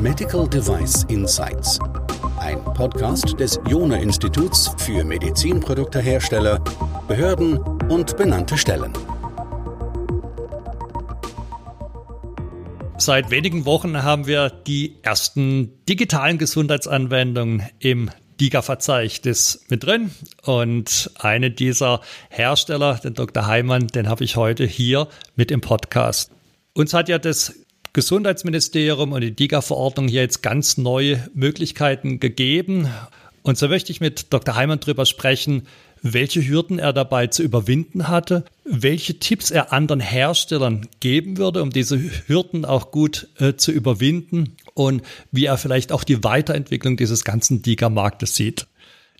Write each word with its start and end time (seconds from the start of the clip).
Medical 0.00 0.48
Device 0.48 1.04
Insights. 1.08 1.78
Ein 2.38 2.62
Podcast 2.64 3.38
des 3.38 3.60
Jona 3.68 3.96
Instituts 3.96 4.74
für 4.78 5.04
Medizinproduktehersteller, 5.04 6.58
Behörden 7.06 7.58
und 7.90 8.16
benannte 8.16 8.56
Stellen. 8.56 8.92
Seit 12.96 13.30
wenigen 13.30 13.66
Wochen 13.66 14.02
haben 14.02 14.26
wir 14.26 14.50
die 14.50 14.96
ersten 15.02 15.84
digitalen 15.86 16.38
Gesundheitsanwendungen 16.38 17.62
im 17.78 18.10
DIGA-Verzeichnis 18.40 19.66
mit 19.68 19.84
drin. 19.84 20.10
Und 20.42 21.10
eine 21.18 21.50
dieser 21.50 22.00
Hersteller, 22.30 22.94
den 22.96 23.14
Dr. 23.14 23.46
Heimann, 23.46 23.88
den 23.88 24.08
habe 24.08 24.24
ich 24.24 24.36
heute 24.36 24.64
hier 24.64 25.08
mit 25.36 25.50
im 25.50 25.60
Podcast. 25.60 26.32
Uns 26.72 26.94
hat 26.94 27.08
ja 27.08 27.18
das 27.18 27.54
Gesundheitsministerium 27.92 29.12
und 29.12 29.20
die 29.20 29.34
DIGA-Verordnung 29.34 30.08
hier 30.08 30.22
jetzt 30.22 30.42
ganz 30.42 30.78
neue 30.78 31.28
Möglichkeiten 31.34 32.20
gegeben. 32.20 32.88
Und 33.42 33.58
so 33.58 33.68
möchte 33.68 33.90
ich 33.90 34.00
mit 34.00 34.32
Dr. 34.32 34.54
Heimann 34.54 34.80
darüber 34.80 35.06
sprechen, 35.06 35.66
welche 36.02 36.46
Hürden 36.46 36.78
er 36.78 36.92
dabei 36.92 37.26
zu 37.26 37.42
überwinden 37.42 38.08
hatte, 38.08 38.44
welche 38.64 39.18
Tipps 39.18 39.50
er 39.50 39.72
anderen 39.72 40.00
Herstellern 40.00 40.88
geben 41.00 41.36
würde, 41.36 41.62
um 41.62 41.70
diese 41.70 42.00
Hürden 42.26 42.64
auch 42.64 42.90
gut 42.90 43.28
äh, 43.38 43.54
zu 43.54 43.72
überwinden 43.72 44.56
und 44.74 45.02
wie 45.30 45.46
er 45.46 45.58
vielleicht 45.58 45.92
auch 45.92 46.04
die 46.04 46.24
Weiterentwicklung 46.24 46.96
dieses 46.96 47.24
ganzen 47.24 47.62
DIGA-Marktes 47.62 48.34
sieht. 48.36 48.66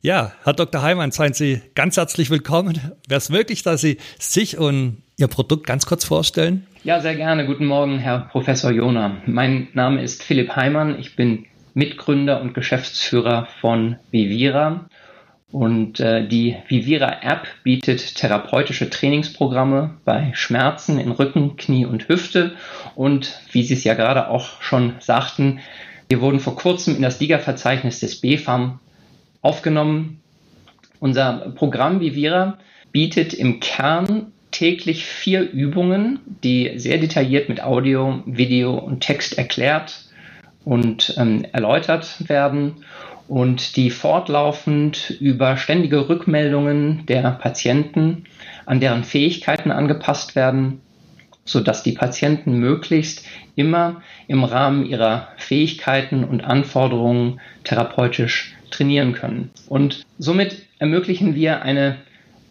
Ja, 0.02 0.33
Herr 0.45 0.55
Dr. 0.55 0.80
Heimann, 0.80 1.11
seien 1.11 1.35
Sie 1.35 1.61
ganz 1.74 1.98
herzlich 1.98 2.30
willkommen. 2.30 2.80
Wäre 3.07 3.19
es 3.19 3.29
möglich, 3.29 3.62
dass 3.62 3.83
Sie 3.83 3.99
sich 4.19 4.57
und 4.57 5.02
Ihr 5.19 5.29
Produkt 5.29 5.66
ganz 5.66 5.85
kurz 5.85 6.07
vorstellen? 6.07 6.66
Ja, 6.85 7.01
sehr 7.01 7.15
gerne. 7.15 7.45
Guten 7.45 7.66
Morgen, 7.66 7.99
Herr 7.99 8.30
Professor 8.33 8.71
Jona. 8.71 9.18
Mein 9.27 9.68
Name 9.74 10.02
ist 10.02 10.23
Philipp 10.23 10.57
Heimann. 10.57 10.99
Ich 10.99 11.16
bin 11.16 11.45
Mitgründer 11.74 12.40
und 12.40 12.55
Geschäftsführer 12.55 13.46
von 13.60 13.96
Vivira. 14.10 14.88
Und 15.52 15.98
äh, 15.98 16.26
die 16.26 16.56
Vivira-App 16.68 17.46
bietet 17.65 18.15
therapeutische 18.15 18.88
Trainingsprogramme 18.88 19.96
bei 20.04 20.30
Schmerzen 20.32 21.01
in 21.01 21.10
Rücken, 21.10 21.56
Knie 21.56 21.87
und 21.87 22.09
Hüfte. 22.09 22.52
Und 22.95 23.40
wie 23.51 23.65
Sie 23.65 23.74
es 23.74 23.82
ja 23.82 23.95
gerade 23.95 24.28
auch 24.28 24.62
schon 24.62 24.95
sagten, 25.01 25.60
wir 26.09 26.21
wurden 26.21 26.40
vor 26.40 26.56
kurzem 26.56 26.96
in 26.96 27.02
das 27.02 27.21
Liga-Verzeichnis 27.21 28.01
des 28.01 28.21
BFAM 28.21 28.78
aufgenommen. 29.43 30.21
Unser 31.01 31.52
Programm 31.56 32.01
Vivira 32.01 32.59
bietet 32.93 33.34
im 33.34 33.59
Kern 33.60 34.32
täglich 34.51 35.04
vier 35.04 35.51
Übungen, 35.51 36.21
die 36.43 36.73
sehr 36.76 36.98
detailliert 36.98 37.48
mit 37.48 37.62
Audio, 37.62 38.23
Video 38.26 38.74
und 38.76 39.01
Text 39.01 39.38
erklärt 39.38 40.04
und 40.65 41.15
ähm, 41.16 41.45
erläutert 41.52 42.28
werden 42.28 42.84
und 43.31 43.77
die 43.77 43.91
fortlaufend 43.91 45.11
über 45.21 45.57
ständige 45.57 46.09
Rückmeldungen 46.09 47.07
der 47.07 47.23
Patienten 47.31 48.25
an 48.67 48.81
deren 48.81 49.05
Fähigkeiten 49.05 49.71
angepasst 49.71 50.35
werden, 50.35 50.81
sodass 51.45 51.85
die 51.85 51.93
Patienten 51.93 52.59
möglichst 52.59 53.25
immer 53.55 54.03
im 54.27 54.43
Rahmen 54.43 54.85
ihrer 54.85 55.29
Fähigkeiten 55.37 56.25
und 56.25 56.43
Anforderungen 56.43 57.41
therapeutisch 57.63 58.57
trainieren 58.73 59.13
können. 59.13 59.51
Und 59.69 60.05
somit 60.19 60.67
ermöglichen 60.81 61.37
wir 61.37 61.63
eine 61.63 61.99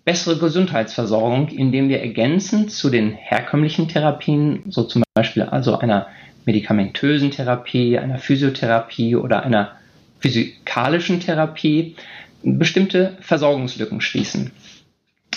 bessere 0.05 0.39
Gesundheitsversorgung, 0.39 1.49
indem 1.49 1.89
wir 1.89 1.99
ergänzend 1.99 2.71
zu 2.71 2.89
den 2.89 3.11
herkömmlichen 3.11 3.89
Therapien, 3.89 4.63
so 4.69 4.83
zum 4.83 5.03
Beispiel 5.13 5.43
also 5.43 5.77
einer 5.77 6.07
medikamentösen 6.45 7.31
Therapie, 7.31 7.99
einer 7.99 8.17
Physiotherapie 8.17 9.17
oder 9.17 9.43
einer 9.43 9.78
physikalischen 10.19 11.19
Therapie, 11.19 11.95
bestimmte 12.43 13.17
Versorgungslücken 13.21 14.01
schließen. 14.01 14.51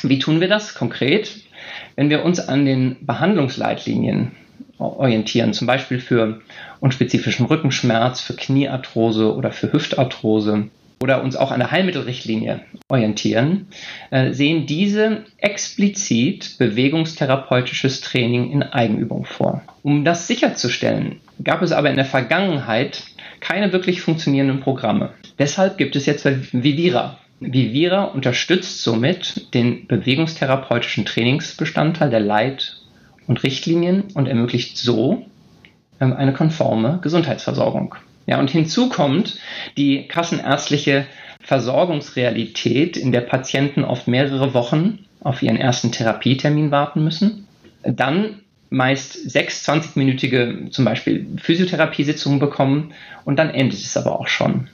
Wie 0.03 0.19
tun 0.19 0.41
wir 0.41 0.49
das 0.49 0.75
konkret? 0.75 1.33
Wenn 1.97 2.11
wir 2.11 2.25
uns 2.25 2.41
an 2.41 2.65
den 2.65 2.97
Behandlungsleitlinien 3.07 4.33
orientieren, 4.79 5.53
zum 5.53 5.67
Beispiel 5.67 6.01
für 6.01 6.41
unspezifischen 6.81 7.47
Rückenschmerz, 7.47 8.21
für 8.21 8.35
Kniearthrose 8.35 9.35
oder 9.35 9.53
für 9.53 9.73
Hüftarthrose, 9.73 10.69
oder 11.03 11.23
uns 11.23 11.37
auch 11.37 11.51
an 11.51 11.59
der 11.59 11.73
Heilmittelrichtlinie 11.73 12.61
orientieren, 12.89 13.67
äh, 14.11 14.33
sehen 14.33 14.67
diese 14.67 15.25
explizit 15.39 16.57
bewegungstherapeutisches 16.59 18.01
Training 18.01 18.53
in 18.53 18.63
Eigenübung 18.63 19.25
vor. 19.25 19.63
Um 19.83 20.05
das 20.05 20.29
sicherzustellen, 20.29 21.21
gab 21.43 21.61
es 21.63 21.73
aber 21.73 21.91
in 21.91 21.97
der 21.97 22.05
Vergangenheit 22.05 23.03
keine 23.43 23.73
wirklich 23.73 24.01
funktionierenden 24.01 24.61
Programme. 24.61 25.11
Deshalb 25.39 25.77
gibt 25.77 25.97
es 25.97 26.07
jetzt 26.07 26.25
Vivira. 26.25 27.19
Vivira 27.41 28.05
unterstützt 28.05 28.83
somit 28.83 29.53
den 29.53 29.87
bewegungstherapeutischen 29.89 31.05
Trainingsbestandteil 31.05 32.09
der 32.09 32.21
Leit- 32.21 32.77
und 33.27 33.43
Richtlinien 33.43 34.05
und 34.15 34.29
ermöglicht 34.29 34.79
so 34.79 35.27
ähm, 36.01 36.13
eine 36.13 36.33
konforme 36.33 37.01
Gesundheitsversorgung. 37.03 37.97
Ja, 38.27 38.39
und 38.39 38.51
hinzu 38.51 38.89
kommt 38.89 39.39
die 39.77 40.07
kassenärztliche 40.07 41.07
Versorgungsrealität, 41.41 42.97
in 42.97 43.11
der 43.11 43.23
Patienten 43.23 43.83
oft 43.83 44.07
mehrere 44.07 44.55
Wochen 44.55 45.01
auf 45.21 45.43
ihren 45.43 45.57
ersten 45.57 45.91
Therapietermin 45.91 46.71
warten 46.71 47.03
müssen. 47.03 47.49
Dann 47.83 48.42
meist 48.73 49.31
sechs 49.31 49.69
20-minütige 49.69 50.71
zum 50.71 50.85
Beispiel 50.85 51.27
Physiotherapiesitzungen 51.37 52.39
bekommen 52.39 52.93
und 53.25 53.37
dann 53.39 53.51
endet 53.51 53.79
es 53.79 53.97
aber 53.97 54.19
auch 54.19 54.29
schon. 54.29 54.69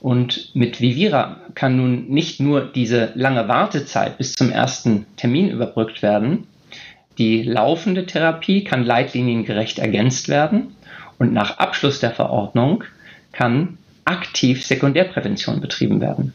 Und 0.00 0.54
mit 0.54 0.80
Vivira 0.80 1.40
kann 1.54 1.76
nun 1.76 2.08
nicht 2.08 2.40
nur 2.40 2.60
diese 2.62 3.12
lange 3.14 3.48
Wartezeit 3.48 4.18
bis 4.18 4.34
zum 4.34 4.50
ersten 4.50 5.06
Termin 5.16 5.50
überbrückt 5.50 6.02
werden, 6.02 6.46
die 7.18 7.42
laufende 7.42 8.04
Therapie 8.04 8.62
kann 8.64 8.84
leitliniengerecht 8.84 9.78
ergänzt 9.78 10.28
werden 10.28 10.74
und 11.18 11.32
nach 11.32 11.58
Abschluss 11.58 11.98
der 12.00 12.10
Verordnung 12.10 12.84
kann 13.32 13.78
aktiv 14.04 14.64
Sekundärprävention 14.64 15.60
betrieben 15.60 16.00
werden. 16.00 16.34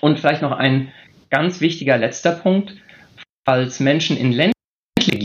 Und 0.00 0.20
vielleicht 0.20 0.42
noch 0.42 0.52
ein 0.52 0.88
ganz 1.30 1.60
wichtiger 1.60 1.96
letzter 1.96 2.32
Punkt. 2.32 2.74
Falls 3.44 3.80
Menschen 3.80 4.16
in 4.16 4.32
ländlichen 4.32 4.55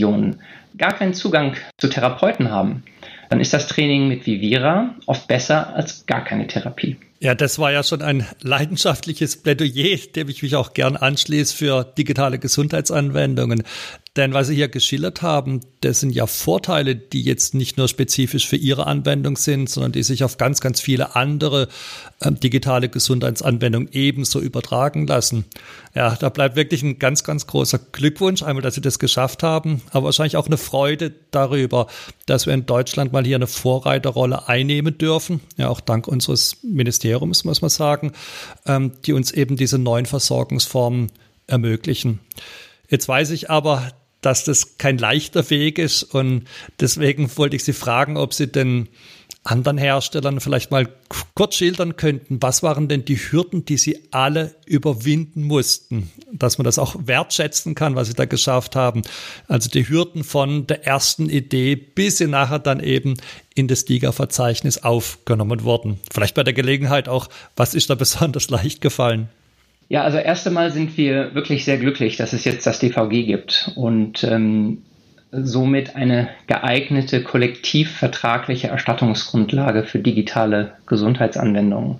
Regionen 0.02 0.42
gar 0.78 0.94
keinen 0.94 1.14
Zugang 1.14 1.56
zu 1.78 1.90
Therapeuten 1.90 2.50
haben, 2.50 2.84
dann 3.30 3.40
ist 3.40 3.54
das 3.54 3.68
Training 3.68 4.08
mit 4.08 4.26
Vivira 4.26 4.96
oft 5.06 5.28
besser 5.28 5.74
als 5.76 6.06
gar 6.06 6.24
keine 6.24 6.48
Therapie. 6.48 6.98
Ja, 7.20 7.36
das 7.36 7.60
war 7.60 7.72
ja 7.72 7.84
schon 7.84 8.02
ein 8.02 8.26
leidenschaftliches 8.42 9.44
Plädoyer, 9.44 9.98
dem 10.16 10.28
ich 10.28 10.42
mich 10.42 10.56
auch 10.56 10.74
gern 10.74 10.98
anschließe 10.98 11.56
für 11.56 11.84
digitale 11.84 12.40
Gesundheitsanwendungen. 12.40 13.62
Denn 14.18 14.34
was 14.34 14.48
Sie 14.48 14.56
hier 14.56 14.68
geschildert 14.68 15.22
haben, 15.22 15.62
das 15.80 16.02
sind 16.02 16.10
ja 16.10 16.28
Vorteile, 16.28 16.98
die 16.98 17.22
jetzt 17.22 17.54
nicht 17.54 17.78
nur 17.78 17.88
spezifisch 17.88 18.46
für 18.46 18.58
Ihre 18.58 18.86
Anwendung 18.86 19.38
sind, 19.38 19.70
sondern 19.70 19.94
die 19.94 20.04
sich 20.04 20.26
auf 20.26 20.36
ganz, 20.36 20.60
ganz 20.60 20.82
viele 20.82 21.16
andere 21.16 21.70
äh, 22.20 22.30
digitale 22.30 22.90
Gesundheitsanwendungen 22.90 23.88
ebenso 23.94 24.42
übertragen 24.42 25.08
lassen. 25.08 25.46
Ja, 25.96 26.18
da 26.18 26.28
bleibt 26.28 26.58
wirklich 26.58 26.84
ein 26.84 27.00
ganz, 27.00 27.24
ganz 27.24 27.48
großer 27.48 27.80
Glückwunsch, 27.94 28.44
einmal, 28.44 28.62
dass 28.62 28.76
Sie 28.76 28.82
das 28.82 29.00
geschafft 29.00 29.44
haben, 29.44 29.82
aber 29.92 30.06
wahrscheinlich 30.08 30.36
auch 30.36 30.48
eine 30.48 30.58
Freude 30.58 31.14
darüber, 31.32 31.88
dass 32.26 32.46
wir 32.46 32.54
in 32.54 32.66
Deutschland 32.66 33.14
mal 33.14 33.24
hier 33.24 33.38
eine 33.38 33.48
Vorreiterrolle 33.48 34.50
einnehmen 34.50 34.98
dürfen. 34.98 35.40
Ja, 35.56 35.70
auch 35.70 35.80
dank 35.80 36.10
unseres 36.10 36.58
Ministeriums, 36.64 37.46
muss 37.46 37.62
man 37.62 37.70
sagen, 37.70 38.12
ähm, 38.66 38.92
die 39.06 39.14
uns 39.14 39.32
eben 39.32 39.56
diese 39.56 39.78
neuen 39.78 40.06
Versorgungsformen 40.06 41.14
ermöglichen. 41.48 42.20
Jetzt 42.90 43.08
weiß 43.08 43.30
ich 43.30 43.50
aber, 43.50 43.94
dass 44.22 44.44
das 44.44 44.78
kein 44.78 44.98
leichter 44.98 45.50
Weg 45.50 45.78
ist. 45.80 46.04
Und 46.04 46.46
deswegen 46.80 47.36
wollte 47.38 47.56
ich 47.56 47.64
Sie 47.64 47.74
fragen, 47.74 48.18
ob 48.18 48.34
Sie 48.34 48.48
den 48.48 48.88
anderen 49.44 49.80
Herstellern 49.80 50.40
vielleicht 50.40 50.70
mal 50.70 50.88
kurz 51.34 51.56
schildern 51.56 51.96
könnten, 51.96 52.42
was 52.42 52.62
waren 52.62 52.88
denn 52.88 53.06
die 53.06 53.18
Hürden, 53.18 53.66
die 53.66 53.78
Sie 53.78 54.00
alle 54.12 54.54
überwinden 54.68 55.44
mussten, 55.44 56.12
dass 56.32 56.60
man 56.60 56.66
das 56.66 56.78
auch 56.78 56.96
wertschätzen 57.06 57.74
kann, 57.74 57.96
was 57.96 58.10
Sie 58.10 58.14
da 58.14 58.26
geschafft 58.26 58.76
haben. 58.76 59.02
Also 59.48 59.70
die 59.70 59.88
Hürden 59.88 60.24
von 60.24 60.68
der 60.68 60.86
ersten 60.86 61.30
Idee 61.30 61.76
bis 61.76 62.18
sie 62.20 62.28
nachher 62.28 62.60
dann 62.60 62.82
eben 62.82 63.16
in 63.56 63.68
das 63.68 63.86
DIGA-Verzeichnis 63.86 64.84
aufgenommen 64.84 65.64
wurden. 65.64 66.00
Vielleicht 66.12 66.36
bei 66.36 66.44
der 66.44 66.54
Gelegenheit 66.54 67.10
auch, 67.10 67.28
was 67.56 67.74
ist 67.74 67.90
da 67.90 67.96
besonders 68.02 68.50
leicht 68.50 68.82
gefallen? 68.82 69.30
Ja, 69.92 70.04
also 70.04 70.20
erst 70.20 70.48
einmal 70.48 70.72
sind 70.72 70.96
wir 70.96 71.36
wirklich 71.36 71.66
sehr 71.66 71.78
glücklich, 71.78 72.16
dass 72.16 72.32
es 72.32 72.46
jetzt 72.46 72.66
das 72.66 72.80
DVG 72.80 73.26
gibt 73.26 73.74
und 73.76 74.24
ähm, 74.24 74.84
somit 75.34 75.98
eine 75.98 76.30
geeignete 76.48 77.22
kollektivvertragliche 77.22 78.70
Erstattungsgrundlage 78.70 79.84
für 79.84 80.00
digitale 80.00 80.76
Gesundheitsanwendungen. 80.86 82.00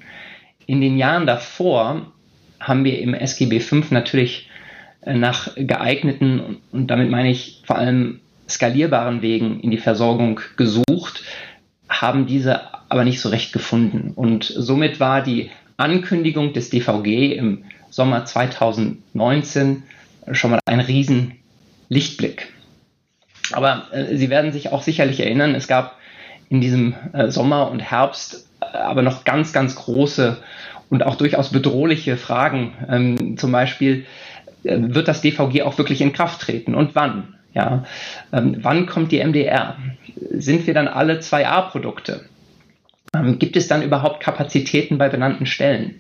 In 0.68 0.80
den 0.80 0.98
Jahren 0.98 1.28
davor 1.28 2.14
haben 2.62 2.86
wir 2.86 2.98
im 2.98 3.14
SGB 3.14 3.60
V 3.60 3.82
natürlich 3.90 4.50
äh, 5.02 5.14
nach 5.14 5.54
geeigneten, 5.58 6.62
und 6.72 6.88
damit 6.88 7.12
meine 7.12 7.30
ich 7.30 7.62
vor 7.66 7.78
allem 7.78 8.22
skalierbaren 8.48 9.22
Wegen 9.22 9.60
in 9.60 9.70
die 9.70 9.78
Versorgung 9.78 10.40
gesucht, 10.56 11.26
haben 11.90 12.26
diese 12.26 12.62
aber 12.90 13.04
nicht 13.04 13.20
so 13.20 13.28
recht 13.28 13.52
gefunden. 13.52 14.14
Und 14.16 14.46
somit 14.46 15.02
war 15.02 15.22
die 15.22 15.50
Ankündigung 15.76 16.54
des 16.54 16.70
DVG 16.70 17.34
im 17.34 17.66
Sommer 17.92 18.26
2019 18.26 19.84
schon 20.32 20.52
mal 20.52 20.60
ein 20.66 20.80
riesen 20.80 21.36
Lichtblick. 21.90 22.52
Aber 23.52 23.88
äh, 23.92 24.16
Sie 24.16 24.30
werden 24.30 24.52
sich 24.52 24.72
auch 24.72 24.82
sicherlich 24.82 25.20
erinnern, 25.20 25.54
es 25.54 25.68
gab 25.68 25.98
in 26.50 26.62
diesem 26.62 26.96
äh, 27.14 27.30
Sommer 27.30 27.70
und 27.70 27.80
Herbst 27.80 28.48
äh, 28.62 28.78
aber 28.78 29.02
noch 29.02 29.24
ganz, 29.24 29.54
ganz 29.54 29.76
große 29.76 30.38
und 30.90 31.04
auch 31.04 31.16
durchaus 31.16 31.52
bedrohliche 31.52 32.18
Fragen. 32.18 32.74
Ähm, 32.90 33.38
zum 33.38 33.52
Beispiel, 33.52 34.06
äh, 34.64 34.78
wird 34.80 35.08
das 35.08 35.22
DVG 35.22 35.64
auch 35.64 35.78
wirklich 35.78 36.02
in 36.02 36.14
Kraft 36.14 36.42
treten 36.42 36.76
und 36.76 36.96
wann? 36.96 37.36
Ja, 37.54 37.84
ähm, 38.32 38.58
wann 38.62 38.86
kommt 38.86 39.12
die 39.12 39.20
MDR? 39.20 39.76
Sind 40.32 40.68
wir 40.68 40.74
dann 40.74 40.88
alle 40.88 41.20
2A-Produkte? 41.20 42.26
Ähm, 43.14 43.40
gibt 43.40 43.58
es 43.58 43.68
dann 43.68 43.82
überhaupt 43.82 44.22
Kapazitäten 44.22 44.98
bei 44.98 45.10
benannten 45.10 45.46
Stellen? 45.46 46.00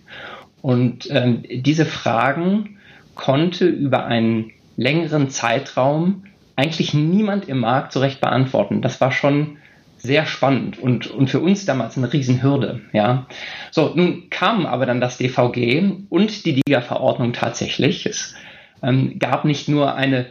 Und 0.62 1.10
ähm, 1.10 1.44
diese 1.50 1.86
Fragen 1.86 2.78
konnte 3.16 3.66
über 3.66 4.06
einen 4.06 4.52
längeren 4.78 5.30
Zeitraum 5.30 6.24
eigentlich 6.56 6.94
niemand 6.94 7.48
im 7.50 7.60
Markt 7.60 7.92
so 7.92 8.00
recht 8.00 8.22
beantworten. 8.22 8.82
Das 8.82 9.02
war 9.02 9.12
schon 9.12 9.58
sehr 9.98 10.26
spannend 10.26 10.80
und, 10.80 11.08
und 11.08 11.30
für 11.30 11.40
uns 11.40 11.66
damals 11.66 11.98
eine 11.98 12.12
Riesenhürde. 12.12 12.82
Ja. 12.92 13.28
So, 13.70 13.92
nun 13.96 14.30
kam 14.30 14.66
aber 14.66 14.86
dann 14.86 15.00
das 15.00 15.18
DVG 15.18 15.84
und 16.10 16.46
die 16.46 16.62
DIGA-Verordnung 16.62 17.34
tatsächlich. 17.34 18.08
Es 18.08 18.34
ähm, 18.82 19.20
gab 19.20 19.46
nicht 19.46 19.70
nur 19.70 19.96
eine 19.96 20.26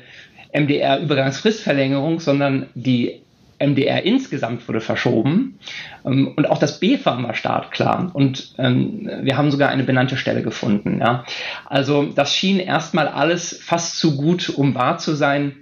MDR-Übergangsfristverlängerung, 0.52 2.18
sondern 2.18 2.66
die 2.74 3.22
MDR 3.60 4.04
insgesamt 4.04 4.66
wurde 4.66 4.80
verschoben 4.80 5.58
ähm, 6.04 6.32
und 6.36 6.48
auch 6.48 6.58
das 6.58 6.80
BFAM 6.80 7.24
war 7.24 7.34
startklar 7.34 8.10
und 8.12 8.54
ähm, 8.58 9.08
wir 9.22 9.36
haben 9.36 9.50
sogar 9.50 9.68
eine 9.68 9.84
benannte 9.84 10.16
Stelle 10.16 10.42
gefunden. 10.42 10.98
Ja. 11.00 11.24
Also 11.66 12.04
das 12.04 12.34
schien 12.34 12.58
erstmal 12.58 13.06
alles 13.06 13.60
fast 13.62 13.98
zu 13.98 14.16
gut, 14.16 14.48
um 14.48 14.74
wahr 14.74 14.98
zu 14.98 15.14
sein. 15.14 15.56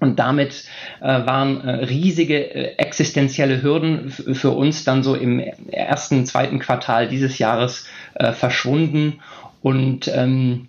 Und 0.00 0.18
damit 0.18 0.64
äh, 1.00 1.06
waren 1.06 1.62
äh, 1.62 1.84
riesige 1.84 2.36
äh, 2.36 2.76
existenzielle 2.76 3.62
Hürden 3.62 4.10
für 4.10 4.50
uns 4.50 4.84
dann 4.84 5.02
so 5.02 5.14
im 5.14 5.40
ersten, 5.40 6.26
zweiten 6.26 6.58
Quartal 6.58 7.08
dieses 7.08 7.38
Jahres 7.38 7.86
äh, 8.14 8.32
verschwunden. 8.32 9.20
Und 9.62 10.08
ähm, 10.14 10.68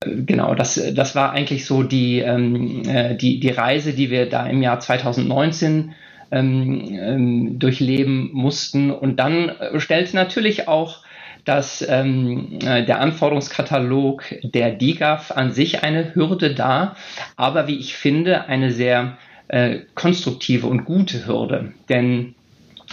genau, 0.00 0.54
das, 0.54 0.80
das 0.94 1.16
war 1.16 1.32
eigentlich 1.32 1.64
so 1.64 1.82
die, 1.82 2.20
ähm, 2.20 2.82
äh, 2.86 3.16
die, 3.16 3.40
die 3.40 3.50
Reise, 3.50 3.94
die 3.94 4.10
wir 4.10 4.28
da 4.28 4.46
im 4.46 4.62
Jahr 4.62 4.78
2019 4.78 5.94
ähm, 6.30 6.88
ähm, 6.90 7.58
durchleben 7.58 8.30
mussten. 8.32 8.90
Und 8.90 9.16
dann 9.16 9.48
äh, 9.48 9.80
stellte 9.80 10.16
natürlich 10.16 10.68
auch 10.68 11.02
dass 11.48 11.82
ähm, 11.88 12.58
äh, 12.62 12.84
der 12.84 13.00
Anforderungskatalog 13.00 14.22
der 14.42 14.70
DIGAF 14.72 15.30
an 15.30 15.50
sich 15.50 15.82
eine 15.82 16.14
Hürde 16.14 16.54
dar, 16.54 16.96
aber 17.36 17.66
wie 17.68 17.78
ich 17.78 17.96
finde, 17.96 18.48
eine 18.48 18.70
sehr 18.70 19.16
äh, 19.48 19.78
konstruktive 19.94 20.66
und 20.66 20.84
gute 20.84 21.26
Hürde. 21.26 21.72
Denn 21.88 22.34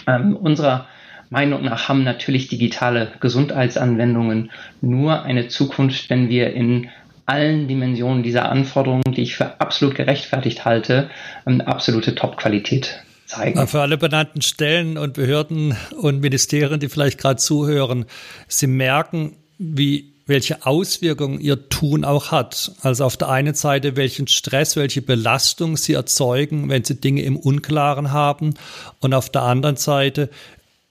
ähm, 0.06 0.36
unserer 0.36 0.86
Meinung 1.28 1.64
nach 1.64 1.90
haben 1.90 2.02
natürlich 2.02 2.48
digitale 2.48 3.12
Gesundheitsanwendungen 3.20 4.50
nur 4.80 5.22
eine 5.22 5.48
Zukunft, 5.48 6.08
wenn 6.08 6.30
wir 6.30 6.54
in 6.54 6.88
allen 7.26 7.68
Dimensionen 7.68 8.22
dieser 8.22 8.48
Anforderungen, 8.48 9.12
die 9.12 9.22
ich 9.22 9.36
für 9.36 9.60
absolut 9.60 9.96
gerechtfertigt 9.96 10.64
halte, 10.64 11.10
ähm, 11.46 11.60
absolute 11.60 12.14
Top-Qualität 12.14 13.02
zeigen. 13.26 13.66
Für 13.68 13.80
alle 13.80 13.98
benannten 13.98 14.42
Stellen 14.42 14.98
und 14.98 15.14
Behörden 15.14 15.76
und 16.00 16.20
Ministerien, 16.20 16.80
die 16.80 16.88
vielleicht 16.88 17.18
gerade 17.18 17.36
zuhören, 17.36 18.06
Sie 18.48 18.66
merken, 18.66 19.36
wie 19.58 20.16
welche 20.26 20.66
Auswirkungen 20.66 21.40
ihr 21.40 21.68
Tun 21.68 22.04
auch 22.04 22.32
hat. 22.32 22.72
Also 22.82 23.04
auf 23.04 23.16
der 23.16 23.28
einen 23.28 23.54
Seite, 23.54 23.96
welchen 23.96 24.26
Stress, 24.26 24.74
welche 24.76 25.00
Belastung 25.00 25.76
sie 25.76 25.92
erzeugen, 25.92 26.68
wenn 26.68 26.84
sie 26.84 26.96
Dinge 26.96 27.22
im 27.22 27.36
Unklaren 27.36 28.10
haben. 28.10 28.54
Und 29.00 29.14
auf 29.14 29.30
der 29.30 29.42
anderen 29.42 29.76
Seite, 29.76 30.28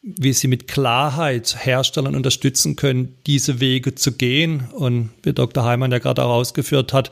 wie 0.01 0.31
sie 0.31 0.47
mit 0.47 0.69
Klarheit 0.69 1.57
Herstellern 1.65 2.15
unterstützen 2.15 2.77
können, 2.77 3.17
diese 3.27 3.59
Wege 3.59 3.95
zu 3.95 4.13
gehen. 4.13 4.69
Und 4.71 5.09
wie 5.23 5.33
Dr. 5.33 5.65
Heimann 5.65 5.91
ja 5.91 5.99
gerade 5.99 6.23
auch 6.23 6.35
ausgeführt 6.35 6.93
hat, 6.93 7.11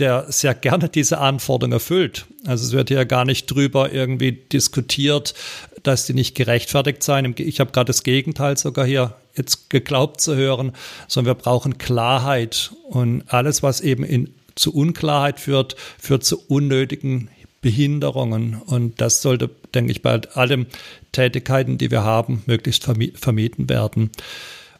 der 0.00 0.26
sehr 0.28 0.54
gerne 0.54 0.88
diese 0.88 1.18
Anforderungen 1.18 1.74
erfüllt. 1.74 2.26
Also 2.46 2.66
es 2.66 2.72
wird 2.72 2.88
hier 2.88 3.04
gar 3.04 3.24
nicht 3.24 3.46
drüber 3.46 3.92
irgendwie 3.92 4.32
diskutiert, 4.32 5.34
dass 5.82 6.06
die 6.06 6.14
nicht 6.14 6.34
gerechtfertigt 6.34 7.02
seien. 7.02 7.34
Ich 7.38 7.60
habe 7.60 7.72
gerade 7.72 7.86
das 7.86 8.02
Gegenteil 8.02 8.56
sogar 8.56 8.86
hier 8.86 9.14
jetzt 9.36 9.70
geglaubt 9.70 10.20
zu 10.20 10.34
hören, 10.34 10.72
sondern 11.06 11.36
wir 11.36 11.42
brauchen 11.42 11.78
Klarheit. 11.78 12.72
Und 12.88 13.24
alles, 13.28 13.62
was 13.62 13.80
eben 13.80 14.04
in, 14.04 14.34
zu 14.54 14.74
Unklarheit 14.74 15.40
führt, 15.40 15.76
führt 15.98 16.24
zu 16.24 16.40
unnötigen 16.48 17.28
Behinderungen. 17.60 18.60
Und 18.64 19.00
das 19.00 19.22
sollte, 19.22 19.50
denke 19.74 19.92
ich, 19.92 20.02
bei 20.02 20.20
allen 20.34 20.66
Tätigkeiten, 21.12 21.78
die 21.78 21.90
wir 21.90 22.04
haben, 22.04 22.42
möglichst 22.46 22.84
vermieden 22.84 23.68
werden. 23.68 24.10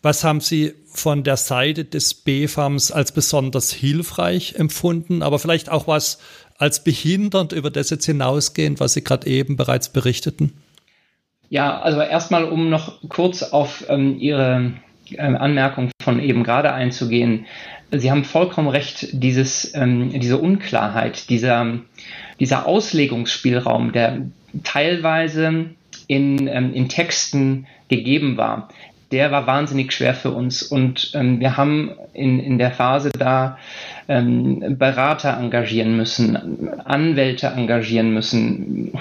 Was 0.02 0.24
haben 0.24 0.40
Sie 0.40 0.72
von 0.86 1.24
der 1.24 1.36
Seite 1.36 1.84
des 1.84 2.14
BFAMs 2.14 2.90
als 2.90 3.12
besonders 3.12 3.70
hilfreich 3.70 4.54
empfunden, 4.56 5.22
aber 5.22 5.38
vielleicht 5.38 5.68
auch 5.68 5.86
was 5.86 6.18
als 6.60 6.84
behindernd 6.84 7.52
über 7.52 7.70
das 7.70 7.90
jetzt 7.90 8.04
hinausgehend, 8.04 8.80
was 8.80 8.92
Sie 8.92 9.02
gerade 9.02 9.26
eben 9.26 9.56
bereits 9.56 9.88
berichteten? 9.88 10.52
Ja, 11.48 11.80
also 11.80 12.00
erstmal, 12.00 12.44
um 12.44 12.68
noch 12.68 13.00
kurz 13.08 13.42
auf 13.42 13.84
ähm, 13.88 14.18
Ihre 14.20 14.74
ähm, 15.16 15.36
Anmerkung 15.36 15.90
von 16.02 16.20
eben 16.20 16.44
gerade 16.44 16.72
einzugehen. 16.72 17.46
Sie 17.90 18.10
haben 18.10 18.24
vollkommen 18.24 18.68
recht, 18.68 19.08
dieses, 19.12 19.74
ähm, 19.74 20.10
diese 20.20 20.38
Unklarheit, 20.38 21.30
dieser, 21.30 21.78
dieser 22.38 22.66
Auslegungsspielraum, 22.66 23.92
der 23.92 24.26
teilweise 24.62 25.70
in, 26.06 26.46
ähm, 26.46 26.74
in 26.74 26.88
Texten 26.88 27.66
gegeben 27.88 28.36
war, 28.36 28.68
der 29.12 29.30
war 29.30 29.46
wahnsinnig 29.46 29.92
schwer 29.92 30.14
für 30.14 30.30
uns. 30.30 30.62
Und 30.62 31.12
ähm, 31.14 31.40
wir 31.40 31.56
haben 31.56 31.90
in, 32.12 32.38
in 32.38 32.58
der 32.58 32.70
Phase 32.70 33.10
da 33.10 33.58
ähm, 34.08 34.78
Berater 34.78 35.36
engagieren 35.38 35.96
müssen, 35.96 36.68
Anwälte 36.84 37.48
engagieren 37.48 38.12
müssen, 38.12 38.92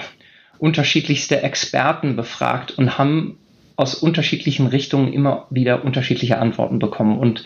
unterschiedlichste 0.58 1.42
Experten 1.42 2.16
befragt 2.16 2.72
und 2.72 2.98
haben 2.98 3.38
aus 3.76 3.94
unterschiedlichen 3.94 4.66
Richtungen 4.66 5.12
immer 5.12 5.46
wieder 5.48 5.84
unterschiedliche 5.84 6.38
Antworten 6.38 6.78
bekommen. 6.78 7.18
Und 7.18 7.44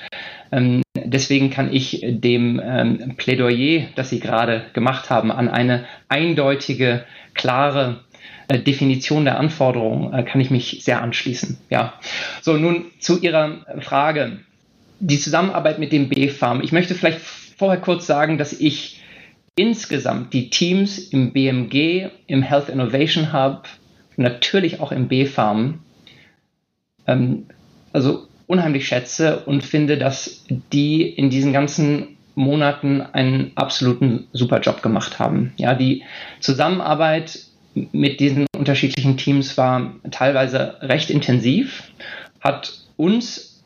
ähm, 0.50 0.82
deswegen 0.96 1.50
kann 1.50 1.72
ich 1.72 2.04
dem 2.04 2.60
ähm, 2.64 3.14
Plädoyer, 3.16 3.86
das 3.94 4.10
Sie 4.10 4.18
gerade 4.18 4.64
gemacht 4.72 5.10
haben, 5.10 5.30
an 5.30 5.48
eine 5.48 5.84
eindeutige, 6.08 7.04
klare 7.34 8.00
Definition 8.48 9.24
der 9.24 9.38
Anforderungen 9.38 10.12
äh, 10.12 10.22
kann 10.22 10.40
ich 10.40 10.50
mich 10.50 10.80
sehr 10.82 11.02
anschließen. 11.02 11.58
Ja. 11.70 11.94
So, 12.42 12.56
nun 12.56 12.86
zu 12.98 13.20
Ihrer 13.20 13.64
Frage. 13.80 14.40
Die 15.00 15.18
Zusammenarbeit 15.18 15.78
mit 15.78 15.92
dem 15.92 16.08
B-Farm. 16.08 16.60
Ich 16.62 16.72
möchte 16.72 16.94
vielleicht 16.94 17.20
vorher 17.20 17.80
kurz 17.80 18.06
sagen, 18.06 18.38
dass 18.38 18.52
ich 18.52 19.02
insgesamt 19.56 20.32
die 20.32 20.50
Teams 20.50 20.98
im 20.98 21.32
BMG, 21.32 22.08
im 22.26 22.42
Health 22.42 22.68
Innovation 22.68 23.32
Hub, 23.32 23.68
natürlich 24.16 24.80
auch 24.80 24.92
im 24.92 25.08
B-Farm, 25.08 25.80
ähm, 27.06 27.46
also 27.92 28.26
unheimlich 28.46 28.86
schätze 28.86 29.40
und 29.40 29.62
finde, 29.62 29.98
dass 29.98 30.44
die 30.72 31.02
in 31.02 31.30
diesen 31.30 31.52
ganzen 31.52 32.16
Monaten 32.34 33.00
einen 33.00 33.52
absoluten 33.54 34.26
super 34.32 34.60
Job 34.60 34.82
gemacht 34.82 35.18
haben. 35.18 35.52
Ja, 35.56 35.74
die 35.74 36.02
Zusammenarbeit 36.40 37.38
mit 37.74 38.20
diesen 38.20 38.46
unterschiedlichen 38.56 39.16
Teams 39.16 39.56
war 39.56 39.94
teilweise 40.10 40.76
recht 40.80 41.10
intensiv, 41.10 41.84
hat 42.40 42.78
uns 42.96 43.62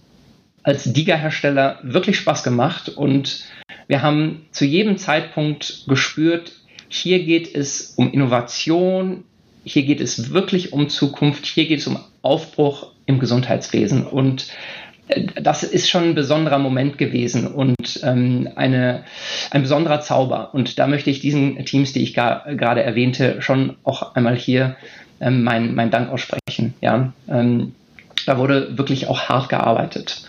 als 0.63 0.93
Diga-Hersteller 0.93 1.79
wirklich 1.83 2.17
Spaß 2.17 2.43
gemacht 2.43 2.89
und 2.89 3.45
wir 3.87 4.03
haben 4.03 4.47
zu 4.51 4.65
jedem 4.65 4.99
Zeitpunkt 4.99 5.85
gespürt, 5.87 6.53
hier 6.89 7.25
geht 7.25 7.55
es 7.55 7.95
um 7.97 8.13
Innovation, 8.13 9.25
hier 9.65 9.83
geht 9.83 10.01
es 10.01 10.31
wirklich 10.33 10.73
um 10.73 10.89
Zukunft, 10.89 11.47
hier 11.47 11.67
geht 11.67 11.81
es 11.81 11.87
um 11.87 11.99
Aufbruch 12.23 12.93
im 13.07 13.19
Gesundheitswesen 13.19 14.07
und 14.07 14.49
das 15.41 15.63
ist 15.63 15.89
schon 15.89 16.05
ein 16.05 16.15
besonderer 16.15 16.59
Moment 16.59 16.99
gewesen 16.99 17.47
und 17.47 18.01
ähm, 18.03 18.49
eine, 18.57 19.05
ein 19.51 19.63
besonderer 19.63 20.01
Zauber. 20.01 20.51
Und 20.53 20.79
da 20.79 20.87
möchte 20.87 21.11
ich 21.11 21.21
diesen 21.21 21.65
Teams, 21.65 21.93
die 21.93 22.03
ich 22.03 22.15
gerade 22.15 22.83
erwähnte, 22.83 23.41
schon 23.41 23.77
auch 23.85 24.15
einmal 24.15 24.37
hier 24.37 24.77
ähm, 25.21 25.43
meinen 25.45 25.75
mein 25.75 25.91
Dank 25.91 26.11
aussprechen. 26.11 26.75
Ja? 26.81 27.13
Ähm, 27.29 27.75
da 28.27 28.39
wurde 28.39 28.77
wirklich 28.77 29.07
auch 29.09 29.29
hart 29.29 29.49
gearbeitet. 29.49 30.23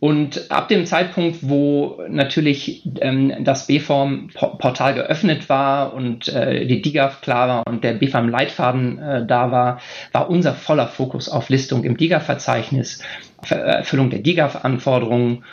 Und 0.00 0.50
ab 0.50 0.68
dem 0.68 0.86
Zeitpunkt, 0.86 1.40
wo 1.42 2.00
natürlich 2.08 2.88
ähm, 3.02 3.44
das 3.44 3.66
BFORM-Portal 3.66 4.94
geöffnet 4.94 5.50
war 5.50 5.92
und 5.92 6.26
äh, 6.28 6.66
die 6.66 6.80
DIGAF 6.80 7.20
klar 7.20 7.48
war 7.48 7.66
und 7.66 7.84
der 7.84 7.92
BFAM-Leitfaden 7.92 8.98
äh, 8.98 9.26
da 9.26 9.50
war, 9.50 9.80
war 10.12 10.30
unser 10.30 10.54
voller 10.54 10.88
Fokus 10.88 11.28
auf 11.28 11.50
Listung 11.50 11.84
im 11.84 11.98
DIGAF-Verzeichnis, 11.98 13.02
Erfüllung 13.50 14.08
der 14.08 14.20
DIGAF-Anforderungen. 14.20 15.44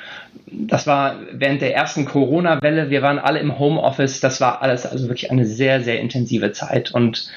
Das 0.50 0.88
war 0.88 1.18
während 1.34 1.62
der 1.62 1.76
ersten 1.76 2.06
Corona-Welle, 2.06 2.90
wir 2.90 3.02
waren 3.02 3.20
alle 3.20 3.40
im 3.40 3.60
Homeoffice, 3.60 4.22
das 4.22 4.40
war 4.40 4.62
alles 4.62 4.86
also 4.86 5.10
wirklich 5.10 5.30
eine 5.30 5.46
sehr, 5.46 5.82
sehr 5.82 6.00
intensive 6.00 6.54
Zeit. 6.54 6.92
Und 6.92 7.30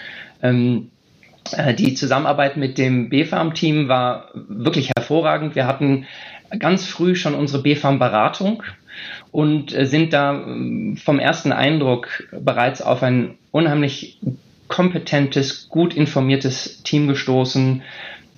ähm, 0.45 0.91
äh, 1.57 1.75
die 1.75 1.95
Zusammenarbeit 1.95 2.57
mit 2.57 2.79
dem 2.79 3.09
BFAM-Team 3.09 3.89
war 3.89 4.29
wirklich 4.35 4.93
hervorragend. 4.97 5.57
Wir 5.57 5.67
hatten 5.67 6.07
ganz 6.59 6.87
früh 6.87 7.15
schon 7.15 7.35
unsere 7.35 7.63
BFAM-Beratung 7.63 8.63
und 9.31 9.75
äh, 9.75 9.87
sind 9.87 10.13
da 10.13 10.33
ähm, 10.33 10.97
vom 10.97 11.19
ersten 11.19 11.53
Eindruck 11.53 12.29
bereits 12.33 12.83
auf 12.83 13.03
ein 13.03 13.37
unheimlich 13.51 14.19
kompetentes, 14.69 15.69
gut 15.69 15.95
informiertes 15.95 16.83
Team 16.83 17.09
gestoßen. 17.09 17.83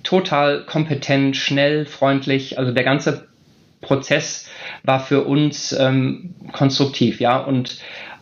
Total 0.03 0.65
kompetent, 0.65 1.37
schnell, 1.37 1.85
freundlich. 1.85 2.57
Also 2.57 2.71
der 2.71 2.83
ganze 2.83 3.27
Prozess 3.81 4.49
war 4.83 4.99
für 4.99 5.23
uns 5.23 5.73
ähm, 5.73 6.33
konstruktiv, 6.51 7.19
ja, 7.19 7.37
und, 7.37 7.77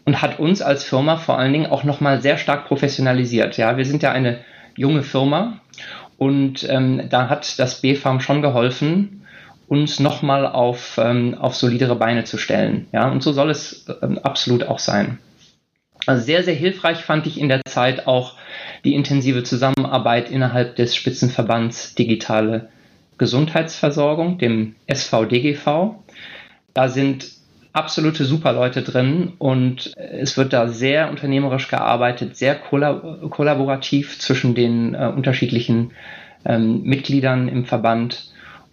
und 0.05 0.21
hat 0.21 0.39
uns 0.39 0.62
als 0.62 0.83
Firma 0.83 1.17
vor 1.17 1.39
allen 1.39 1.53
Dingen 1.53 1.67
auch 1.67 1.83
nochmal 1.83 2.21
sehr 2.21 2.38
stark 2.38 2.67
professionalisiert. 2.67 3.57
Ja, 3.57 3.77
wir 3.77 3.86
sind 3.86 4.03
ja 4.03 4.12
eine 4.12 4.39
junge 4.75 5.03
Firma 5.03 5.60
und 6.17 6.67
ähm, 6.69 7.07
da 7.10 7.29
hat 7.29 7.57
das 7.60 7.81
BFAM 7.81 8.19
schon 8.19 8.41
geholfen, 8.41 9.20
uns 9.71 10.01
nochmal 10.01 10.45
auf, 10.45 10.99
ähm, 11.01 11.33
auf 11.33 11.55
solidere 11.55 11.95
Beine 11.95 12.25
zu 12.25 12.37
stellen. 12.37 12.87
Ja, 12.91 13.07
und 13.07 13.23
so 13.23 13.31
soll 13.31 13.49
es 13.49 13.85
ähm, 14.01 14.17
absolut 14.17 14.65
auch 14.65 14.79
sein. 14.79 15.17
Also 16.05 16.25
sehr, 16.25 16.43
sehr 16.43 16.55
hilfreich 16.55 16.97
fand 16.97 17.25
ich 17.25 17.39
in 17.39 17.47
der 17.47 17.61
Zeit 17.63 18.05
auch 18.05 18.35
die 18.83 18.95
intensive 18.95 19.43
Zusammenarbeit 19.43 20.29
innerhalb 20.29 20.75
des 20.75 20.93
Spitzenverbands 20.93 21.95
Digitale 21.95 22.67
Gesundheitsversorgung, 23.17 24.39
dem 24.39 24.75
SVDGV. 24.93 25.95
Da 26.73 26.89
sind 26.89 27.29
absolute 27.71 28.25
Superleute 28.25 28.81
drin 28.81 29.31
und 29.37 29.93
es 29.95 30.35
wird 30.35 30.51
da 30.51 30.67
sehr 30.67 31.09
unternehmerisch 31.09 31.69
gearbeitet, 31.69 32.35
sehr 32.35 32.55
kollaborativ 32.55 34.19
zwischen 34.19 34.53
den 34.53 34.95
äh, 34.95 35.09
unterschiedlichen 35.15 35.91
ähm, 36.43 36.81
Mitgliedern 36.83 37.47
im 37.47 37.63
Verband. 37.63 38.30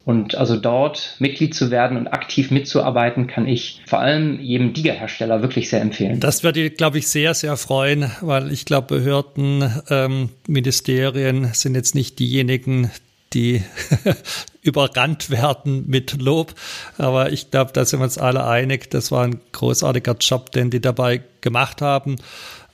Und 0.08 0.36
also 0.36 0.56
dort 0.56 1.16
Mitglied 1.18 1.54
zu 1.54 1.70
werden 1.70 1.98
und 1.98 2.06
aktiv 2.06 2.50
mitzuarbeiten, 2.50 3.26
kann 3.26 3.46
ich 3.46 3.82
vor 3.86 3.98
allem 3.98 4.40
jedem 4.40 4.72
Diga-Hersteller 4.72 5.42
wirklich 5.42 5.68
sehr 5.68 5.82
empfehlen. 5.82 6.18
Das 6.18 6.42
würde, 6.42 6.70
glaube 6.70 6.96
ich, 6.96 7.08
sehr, 7.08 7.34
sehr 7.34 7.58
freuen, 7.58 8.10
weil 8.22 8.50
ich 8.50 8.64
glaube, 8.64 8.96
Behörden, 8.96 9.70
ähm, 9.90 10.30
Ministerien 10.46 11.52
sind 11.52 11.74
jetzt 11.74 11.94
nicht 11.94 12.18
diejenigen, 12.20 12.90
die 13.34 13.62
überrannt 14.62 15.28
werden 15.28 15.84
mit 15.88 16.22
Lob. 16.22 16.54
Aber 16.96 17.30
ich 17.30 17.50
glaube, 17.50 17.72
da 17.74 17.84
sind 17.84 18.00
wir 18.00 18.04
uns 18.04 18.16
alle 18.16 18.46
einig. 18.46 18.90
Das 18.90 19.12
war 19.12 19.24
ein 19.24 19.40
großartiger 19.52 20.16
Job, 20.18 20.52
den 20.52 20.70
die 20.70 20.80
dabei 20.80 21.20
gemacht 21.42 21.82
haben, 21.82 22.16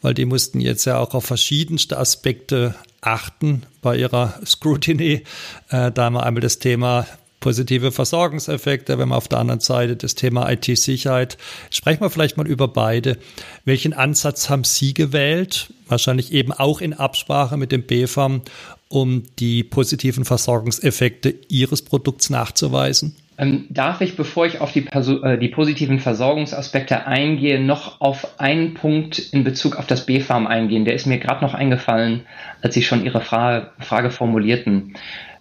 weil 0.03 0.14
die 0.14 0.25
mussten 0.25 0.61
jetzt 0.61 0.85
ja 0.85 1.00
auch 1.00 1.14
auf 1.14 1.25
verschiedenste 1.25 1.99
Aspekte 1.99 2.76
achten 3.00 3.64
bei 3.83 3.97
ihrer 3.97 4.35
Scrutiny. 4.47 5.25
Äh, 5.71 5.91
da 5.91 6.05
haben 6.05 6.14
wir 6.14 6.23
einmal 6.23 6.41
das 6.41 6.61
Thema 6.61 7.09
positive 7.45 7.93
Versorgungseffekte, 7.93 8.99
wenn 8.99 9.11
man 9.11 9.19
auf 9.19 9.29
der 9.29 9.39
anderen 9.39 9.61
Seite 9.61 9.97
das 9.97 10.15
Thema 10.15 10.51
IT-Sicherheit. 10.51 11.37
Sprechen 11.69 12.01
wir 12.01 12.09
vielleicht 12.09 12.39
mal 12.39 12.47
über 12.47 12.69
beide. 12.69 13.19
Welchen 13.67 13.93
Ansatz 13.93 14.49
haben 14.49 14.65
Sie 14.65 14.95
gewählt? 14.95 15.69
Wahrscheinlich 15.87 16.33
eben 16.33 16.53
auch 16.53 16.81
in 16.81 16.95
Absprache 16.95 17.59
mit 17.59 17.71
dem 17.71 17.83
BFAM, 17.83 18.41
um 18.89 19.25
die 19.39 19.63
positiven 19.63 20.25
Versorgungseffekte 20.25 21.35
Ihres 21.49 21.83
Produkts 21.83 22.31
nachzuweisen? 22.31 23.15
Ähm, 23.37 23.67
darf 23.69 24.01
ich, 24.01 24.17
bevor 24.17 24.47
ich 24.47 24.63
auf 24.63 24.73
die, 24.73 24.87
äh, 24.87 25.37
die, 25.37 25.49
positiven 25.49 25.99
Versorgungsaspekte 25.99 27.07
eingehe, 27.07 27.61
noch 27.61 28.01
auf 28.01 28.41
einen 28.41 28.73
Punkt 28.73 29.19
in 29.19 29.45
Bezug 29.45 29.77
auf 29.77 29.87
das 29.87 30.07
BFAM 30.07 30.47
eingehen? 30.47 30.87
Der 30.87 30.95
ist 30.95 31.05
mir 31.05 31.19
gerade 31.19 31.45
noch 31.45 31.53
eingefallen, 31.53 32.23
als 32.63 32.73
Sie 32.73 32.83
schon 32.83 33.05
Ihre 33.05 33.21
Frage, 33.21 33.71
Frage 33.81 34.11
formulierten. 34.11 34.95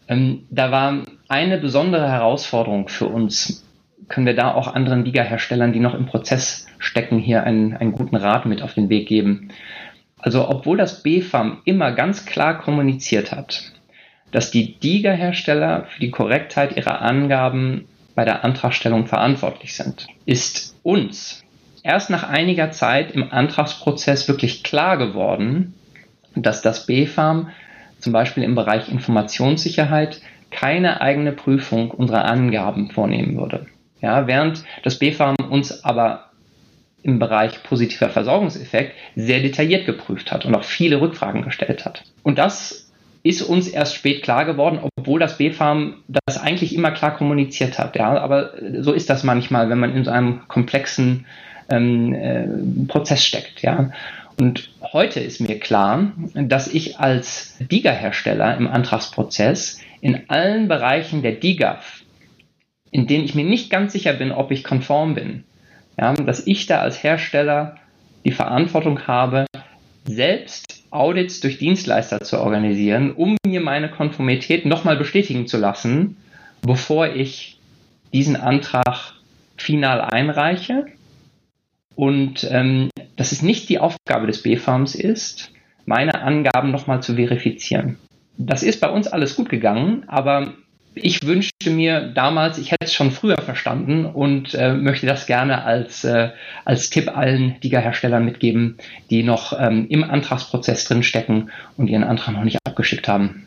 Ähm, 0.08 0.46
da 0.50 0.72
war 0.72 1.04
eine 1.28 1.58
besondere 1.58 2.10
Herausforderung 2.10 2.88
für 2.88 3.08
uns. 3.08 3.66
Können 4.10 4.26
wir 4.26 4.36
da 4.36 4.54
auch 4.54 4.74
anderen 4.74 5.06
Liga-Herstellern, 5.06 5.74
die 5.74 5.80
noch 5.80 5.94
im 5.94 6.06
Prozess 6.06 6.68
stecken, 6.78 7.20
hier 7.20 7.44
einen, 7.44 7.76
einen 7.76 7.94
guten 7.94 8.16
Rat 8.16 8.46
mit 8.46 8.62
auf 8.62 8.74
den 8.74 8.90
Weg 8.90 9.08
geben? 9.08 9.50
Also, 10.20 10.48
obwohl 10.48 10.78
das 10.78 11.04
BFAM 11.04 11.62
immer 11.66 11.92
ganz 11.92 12.26
klar 12.26 12.60
kommuniziert 12.60 13.32
hat, 13.32 13.72
dass 14.32 14.52
die 14.52 14.80
DIGA-Hersteller 14.80 15.86
für 15.86 16.00
die 16.00 16.12
Korrektheit 16.12 16.76
ihrer 16.76 17.02
Angaben 17.02 17.86
bei 18.16 18.26
der 18.26 18.44
Antragstellung 18.44 19.08
verantwortlich 19.08 19.76
sind, 19.76 20.08
ist 20.26 20.76
uns 20.84 21.44
erst 21.84 22.10
nach 22.10 22.24
einiger 22.24 22.72
Zeit 22.72 23.12
im 23.12 23.32
Antragsprozess 23.32 24.28
wirklich 24.28 24.64
klar 24.64 24.98
geworden, 24.98 25.74
dass 26.36 26.62
das 26.62 26.86
BFAM 26.86 27.50
zum 28.04 28.14
Beispiel 28.14 28.44
im 28.44 28.56
Bereich 28.56 28.90
Informationssicherheit 28.90 30.22
keine 30.52 31.02
eigene 31.02 31.32
Prüfung 31.32 31.90
unserer 31.92 32.26
Angaben 32.26 32.92
vornehmen 32.92 33.38
würde. 33.38 33.66
Ja, 34.02 34.28
während 34.28 34.64
das 34.84 35.00
BfArM 35.00 35.36
uns 35.50 35.84
aber 35.84 36.30
im 37.02 37.20
Bereich 37.20 37.64
positiver 37.64 38.10
Versorgungseffekt 38.10 38.94
sehr 39.16 39.40
detailliert 39.40 39.86
geprüft 39.86 40.32
hat 40.32 40.46
und 40.46 40.54
auch 40.56 40.64
viele 40.64 41.02
Rückfragen 41.02 41.42
gestellt 41.42 41.86
hat. 41.86 42.04
Und 42.24 42.38
das 42.38 42.92
ist 43.24 43.42
uns 43.42 43.70
erst 43.70 43.96
spät 43.96 44.22
klar 44.22 44.46
geworden, 44.46 44.80
obwohl 44.98 45.20
das 45.20 45.38
BfArM 45.38 46.04
das 46.26 46.38
eigentlich 46.38 46.76
immer 46.76 46.92
klar 46.92 47.16
kommuniziert 47.16 47.80
hat. 47.80 47.96
Ja, 47.96 48.18
aber 48.18 48.52
so 48.80 48.92
ist 48.92 49.10
das 49.10 49.24
manchmal, 49.24 49.70
wenn 49.70 49.80
man 49.80 49.96
in 49.96 50.04
so 50.04 50.12
einem 50.12 50.48
komplexen 50.50 51.26
ähm, 51.70 52.14
äh, 52.14 52.48
Prozess 52.88 53.26
steckt. 53.26 53.62
Ja. 53.62 53.92
Und 54.38 54.72
heute 54.82 55.20
ist 55.20 55.42
mir 55.42 55.60
klar, 55.60 56.14
dass 56.34 56.68
ich 56.68 57.00
als 57.00 57.56
DIGA-Hersteller 57.60 58.58
im 58.58 58.68
Antragsprozess 58.68 59.80
in 60.02 60.30
allen 60.30 60.68
Bereichen 60.68 61.22
der 61.22 61.34
DIGAF, 61.34 62.02
in 62.92 63.08
denen 63.08 63.26
ich 63.26 63.36
mir 63.36 63.46
nicht 63.46 63.70
ganz 63.70 63.94
sicher 63.94 64.14
bin, 64.14 64.32
ob 64.32 64.52
ich 64.52 64.64
konform 64.64 65.16
bin, 65.16 65.44
ja, 66.00 66.14
dass 66.14 66.46
ich 66.48 66.66
da 66.66 66.80
als 66.80 67.04
Hersteller 67.04 67.78
die 68.26 68.32
Verantwortung 68.32 69.08
habe, 69.08 69.46
selbst 70.06 70.84
Audits 70.90 71.40
durch 71.40 71.58
Dienstleister 71.58 72.22
zu 72.22 72.40
organisieren, 72.40 73.12
um 73.12 73.38
mir 73.46 73.62
meine 73.62 73.90
Konformität 73.90 74.66
nochmal 74.66 74.98
bestätigen 74.98 75.48
zu 75.48 75.58
lassen, 75.58 76.18
bevor 76.62 77.08
ich 77.08 77.60
diesen 78.14 78.36
Antrag 78.36 79.14
final 79.58 80.02
einreiche 80.02 80.86
und 81.96 82.48
ähm, 82.50 82.90
dass 83.16 83.32
es 83.32 83.42
nicht 83.42 83.70
die 83.70 83.80
Aufgabe 83.80 84.28
des 84.28 84.42
B-Farms 84.42 84.96
ist, 84.96 85.52
meine 85.86 86.22
Angaben 86.22 86.72
nochmal 86.72 87.04
zu 87.04 87.16
verifizieren. 87.16 87.98
Das 88.38 88.64
ist 88.64 88.82
bei 88.82 88.90
uns 88.90 89.08
alles 89.08 89.36
gut 89.36 89.50
gegangen, 89.50 90.06
aber 90.08 90.54
ich 90.96 91.26
wünschte 91.26 91.72
mir 91.72 92.12
damals, 92.14 92.58
ich 92.58 92.72
hätte 92.72 92.86
es 92.86 92.94
schon 92.94 93.12
früher 93.12 93.38
verstanden 93.38 94.06
und 94.06 94.54
äh, 94.54 94.74
möchte 94.74 95.08
das 95.08 95.26
gerne 95.26 95.64
als, 95.64 96.04
äh, 96.04 96.30
als 96.66 96.90
Tipp 96.90 97.16
allen 97.16 97.56
Liga-Herstellern 97.62 98.24
mitgeben, 98.24 98.78
die 99.10 99.24
noch 99.24 99.60
ähm, 99.60 99.88
im 99.90 100.04
Antragsprozess 100.04 100.86
drinstecken 100.86 101.52
und 101.78 101.88
ihren 101.88 102.04
Antrag 102.04 102.36
noch 102.36 102.44
nicht 102.44 102.60
abgeschickt 102.66 103.08
haben. 103.08 103.46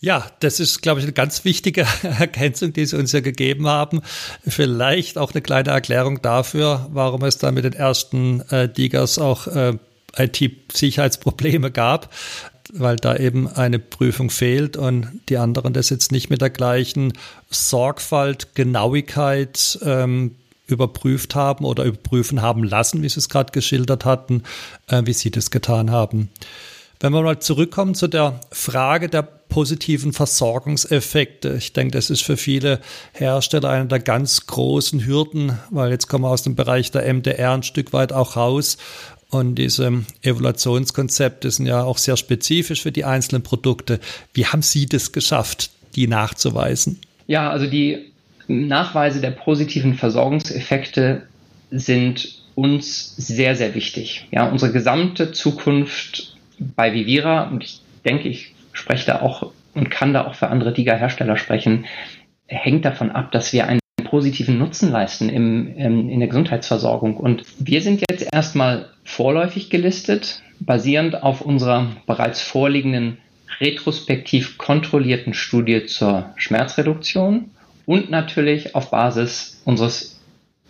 Ja, 0.00 0.26
das 0.40 0.60
ist, 0.60 0.82
glaube 0.82 1.00
ich, 1.00 1.06
eine 1.06 1.12
ganz 1.12 1.44
wichtige 1.44 1.86
Ergänzung, 2.02 2.72
die 2.72 2.84
Sie 2.86 2.98
uns 2.98 3.12
ja 3.12 3.20
gegeben 3.20 3.66
haben. 3.66 4.02
Vielleicht 4.46 5.16
auch 5.18 5.32
eine 5.32 5.42
kleine 5.42 5.70
Erklärung 5.70 6.20
dafür, 6.20 6.86
warum 6.92 7.24
es 7.24 7.38
da 7.38 7.50
mit 7.50 7.64
den 7.64 7.72
ersten 7.72 8.42
äh, 8.50 8.68
Digas 8.68 9.18
auch 9.18 9.46
äh, 9.46 9.78
IT-Sicherheitsprobleme 10.16 11.70
gab, 11.70 12.12
weil 12.72 12.96
da 12.96 13.16
eben 13.16 13.48
eine 13.48 13.78
Prüfung 13.78 14.30
fehlt 14.30 14.76
und 14.76 15.20
die 15.28 15.38
anderen 15.38 15.72
das 15.72 15.90
jetzt 15.90 16.12
nicht 16.12 16.30
mit 16.30 16.40
der 16.40 16.50
gleichen 16.50 17.12
Sorgfalt, 17.50 18.54
Genauigkeit 18.54 19.78
ähm, 19.82 20.36
überprüft 20.66 21.34
haben 21.34 21.64
oder 21.64 21.84
überprüfen 21.84 22.42
haben 22.42 22.64
lassen, 22.64 23.02
wie 23.02 23.08
Sie 23.08 23.18
es 23.18 23.28
gerade 23.28 23.52
geschildert 23.52 24.04
hatten, 24.04 24.42
äh, 24.88 25.02
wie 25.04 25.12
Sie 25.12 25.30
das 25.30 25.50
getan 25.50 25.90
haben. 25.90 26.28
Wenn 27.00 27.12
wir 27.12 27.22
mal 27.22 27.38
zurückkommen 27.40 27.94
zu 27.94 28.08
der 28.08 28.40
Frage 28.50 29.08
der 29.08 29.22
positiven 29.48 30.12
Versorgungseffekte. 30.12 31.54
Ich 31.58 31.72
denke, 31.72 31.92
das 31.92 32.10
ist 32.10 32.22
für 32.22 32.36
viele 32.36 32.80
Hersteller 33.12 33.70
eine 33.70 33.86
der 33.86 34.00
ganz 34.00 34.46
großen 34.46 35.06
Hürden, 35.06 35.58
weil 35.70 35.90
jetzt 35.90 36.08
kommen 36.08 36.24
wir 36.24 36.30
aus 36.30 36.42
dem 36.42 36.56
Bereich 36.56 36.90
der 36.90 37.12
MDR 37.12 37.52
ein 37.52 37.62
Stück 37.62 37.92
weit 37.92 38.12
auch 38.12 38.36
raus. 38.36 38.76
Und 39.30 39.56
diese 39.56 40.04
Evaluationskonzepte 40.22 41.50
sind 41.50 41.66
ja 41.66 41.82
auch 41.82 41.98
sehr 41.98 42.16
spezifisch 42.16 42.82
für 42.82 42.92
die 42.92 43.04
einzelnen 43.04 43.42
Produkte. 43.42 43.98
Wie 44.34 44.46
haben 44.46 44.62
Sie 44.62 44.86
das 44.86 45.12
geschafft, 45.12 45.70
die 45.94 46.06
nachzuweisen? 46.06 47.00
Ja, 47.26 47.50
also 47.50 47.66
die 47.66 48.12
Nachweise 48.48 49.20
der 49.20 49.32
positiven 49.32 49.94
Versorgungseffekte 49.94 51.22
sind 51.70 52.42
uns 52.54 53.14
sehr, 53.16 53.56
sehr 53.56 53.74
wichtig. 53.74 54.28
Ja, 54.30 54.48
unsere 54.48 54.72
gesamte 54.72 55.32
Zukunft 55.32 56.35
bei 56.58 56.92
Vivira, 56.92 57.44
und 57.48 57.64
ich 57.64 57.80
denke, 58.04 58.28
ich 58.28 58.54
spreche 58.72 59.06
da 59.06 59.22
auch 59.22 59.52
und 59.74 59.90
kann 59.90 60.12
da 60.12 60.26
auch 60.26 60.34
für 60.34 60.48
andere 60.48 60.72
DIGA-Hersteller 60.72 61.36
sprechen, 61.36 61.86
hängt 62.46 62.84
davon 62.84 63.10
ab, 63.10 63.32
dass 63.32 63.52
wir 63.52 63.66
einen 63.66 63.80
positiven 64.04 64.58
Nutzen 64.58 64.90
leisten 64.90 65.28
im, 65.28 65.76
im, 65.76 66.08
in 66.08 66.20
der 66.20 66.28
Gesundheitsversorgung. 66.28 67.16
Und 67.16 67.42
wir 67.58 67.82
sind 67.82 68.02
jetzt 68.08 68.28
erstmal 68.32 68.88
vorläufig 69.04 69.68
gelistet, 69.68 70.42
basierend 70.60 71.22
auf 71.22 71.40
unserer 71.40 71.88
bereits 72.06 72.40
vorliegenden 72.40 73.18
retrospektiv 73.60 74.58
kontrollierten 74.58 75.34
Studie 75.34 75.86
zur 75.86 76.30
Schmerzreduktion 76.36 77.50
und 77.84 78.10
natürlich 78.10 78.74
auf 78.74 78.90
Basis 78.90 79.60
unseres 79.64 80.20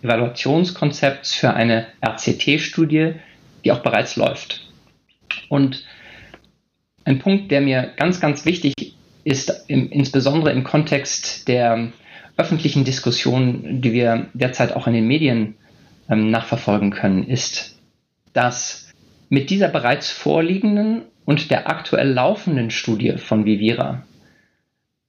Evaluationskonzepts 0.03 1.33
für 1.33 1.53
eine 1.53 1.87
RCT-Studie, 2.05 3.13
die 3.63 3.71
auch 3.71 3.79
bereits 3.79 4.15
läuft. 4.15 4.66
Und 5.49 5.85
ein 7.05 7.19
Punkt, 7.19 7.51
der 7.51 7.61
mir 7.61 7.93
ganz, 7.95 8.19
ganz 8.19 8.45
wichtig 8.45 8.73
ist, 9.23 9.65
im, 9.67 9.89
insbesondere 9.91 10.51
im 10.51 10.63
Kontext 10.63 11.47
der 11.47 11.91
öffentlichen 12.37 12.83
Diskussion, 12.83 13.81
die 13.81 13.93
wir 13.93 14.27
derzeit 14.33 14.73
auch 14.73 14.87
in 14.87 14.93
den 14.93 15.07
Medien 15.07 15.55
ähm, 16.09 16.29
nachverfolgen 16.29 16.91
können, 16.91 17.23
ist, 17.23 17.79
dass 18.33 18.91
mit 19.29 19.49
dieser 19.49 19.67
bereits 19.67 20.09
vorliegenden 20.09 21.03
und 21.25 21.51
der 21.51 21.69
aktuell 21.69 22.11
laufenden 22.11 22.69
Studie 22.71 23.17
von 23.17 23.45
Vivira 23.45 24.03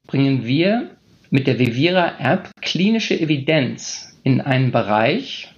bringen 0.06 0.44
wir 0.44 0.90
mit 1.30 1.46
der 1.46 1.58
Vivira-App 1.58 2.50
klinische 2.62 3.18
Evidenz 3.18 4.18
in 4.24 4.40
einen 4.40 4.72
Bereich, 4.72 5.52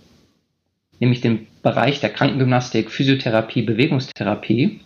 nämlich 1.00 1.20
den 1.20 1.46
Bereich 1.62 2.00
der 2.00 2.10
Krankengymnastik, 2.10 2.90
Physiotherapie, 2.90 3.62
Bewegungstherapie, 3.62 4.80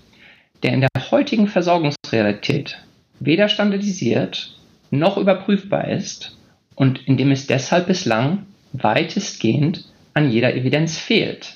der 0.63 0.73
in 0.73 0.81
der 0.81 0.89
heutigen 1.11 1.47
Versorgungsrealität 1.47 2.79
weder 3.21 3.49
standardisiert 3.49 4.57
noch 4.91 5.19
überprüfbar 5.19 5.89
ist 5.89 6.37
und 6.75 7.07
in 7.07 7.17
dem 7.17 7.31
es 7.31 7.47
deshalb 7.47 7.87
bislang 7.87 8.47
weitestgehend 8.73 9.85
an 10.15 10.31
jeder 10.31 10.55
Evidenz 10.55 10.99
fehlt. 10.99 11.55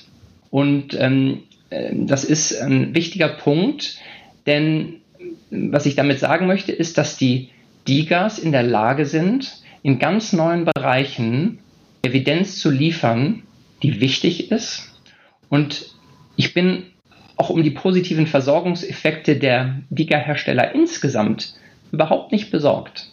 Und 0.49 0.93
ähm, 0.99 1.43
äh, 1.69 1.91
das 1.93 2.23
ist 2.23 2.61
ein 2.61 2.93
wichtiger 2.93 3.29
Punkt, 3.29 3.97
denn 4.45 4.95
was 5.51 5.85
ich 5.85 5.95
damit 5.95 6.19
sagen 6.19 6.47
möchte, 6.47 6.71
ist, 6.71 6.97
dass 6.97 7.17
die 7.17 7.49
DIGAs 7.87 8.39
in 8.39 8.51
der 8.51 8.63
Lage 8.63 9.05
sind, 9.05 9.61
in 9.83 9.99
ganz 9.99 10.33
neuen 10.33 10.65
Bereichen 10.65 11.59
Evidenz 12.03 12.59
zu 12.59 12.69
liefern, 12.69 13.43
die 13.83 14.01
wichtig 14.01 14.51
ist. 14.51 14.89
Und 15.49 15.93
ich 16.35 16.53
bin 16.53 16.87
auch 17.37 17.49
um 17.49 17.63
die 17.63 17.71
positiven 17.71 18.27
Versorgungseffekte 18.27 19.37
der 19.37 19.81
DIGA-Hersteller 19.89 20.75
insgesamt 20.75 21.53
überhaupt 21.91 22.31
nicht 22.31 22.51
besorgt, 22.51 23.09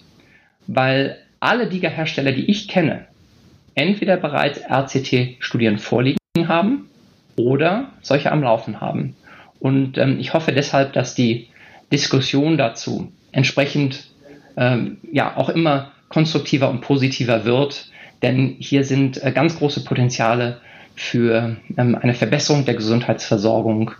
weil 0.67 1.19
alle 1.41 1.69
DIGA-Hersteller, 1.69 2.33
die 2.33 2.51
ich 2.51 2.69
kenne, 2.69 3.07
entweder 3.75 4.17
bereits 4.17 4.61
RCT-Studien 4.69 5.79
vorliegen 5.79 6.19
haben 6.49 6.89
oder 7.37 7.93
solche 8.03 8.33
am 8.33 8.43
Laufen 8.43 8.81
haben. 8.81 9.15
Und 9.61 9.99
ähm, 9.99 10.19
ich 10.19 10.35
hoffe 10.35 10.53
deshalb, 10.53 10.93
dass 10.93 11.15
die 11.15 11.49
Diskussion 11.93 12.59
dazu 12.59 13.13
entsprechend 13.33 14.09
ähm, 14.57 14.99
ja 15.13 15.37
auch 15.37 15.49
immer 15.49 15.93
konstruktiver 16.09 16.69
und 16.71 16.81
positiver 16.81 17.45
wird, 17.45 17.91
denn 18.23 18.57
hier 18.59 18.85
sind 18.85 19.23
äh, 19.23 19.33
ganz 19.33 19.57
große 19.57 19.85
Potenziale 19.85 20.61
für 20.95 21.57
ähm, 21.77 21.95
eine 21.95 22.15
Verbesserung 22.15 22.65
der 22.65 22.75
Gesundheitsversorgung 22.75 23.93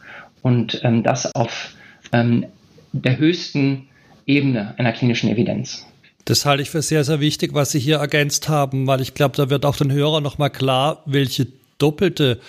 und 0.43 0.81
ähm, 0.85 1.03
das 1.03 1.35
auf 1.35 1.75
ähm, 2.13 2.47
der 2.93 3.19
höchsten 3.19 3.89
Ebene 4.27 4.75
einer 4.79 4.93
klinischen 4.93 5.29
Evidenz. 5.31 5.87
Das 6.25 6.45
halte 6.45 6.63
ich 6.63 6.71
für 6.71 6.83
sehr, 6.83 7.05
sehr 7.05 7.21
wichtig, 7.21 7.55
was 7.55 7.71
Sie 7.71 7.79
hier 7.79 7.99
ergänzt 7.99 8.49
haben, 8.49 8.87
weil 8.87 9.01
ich 9.01 9.15
glaube, 9.15 9.37
da 9.37 9.49
wird 9.49 9.65
auch 9.65 9.77
den 9.77 9.93
Hörern 9.93 10.23
nochmal 10.23 10.51
klar, 10.51 11.03
welche 11.07 11.47
doppelte 11.79 12.41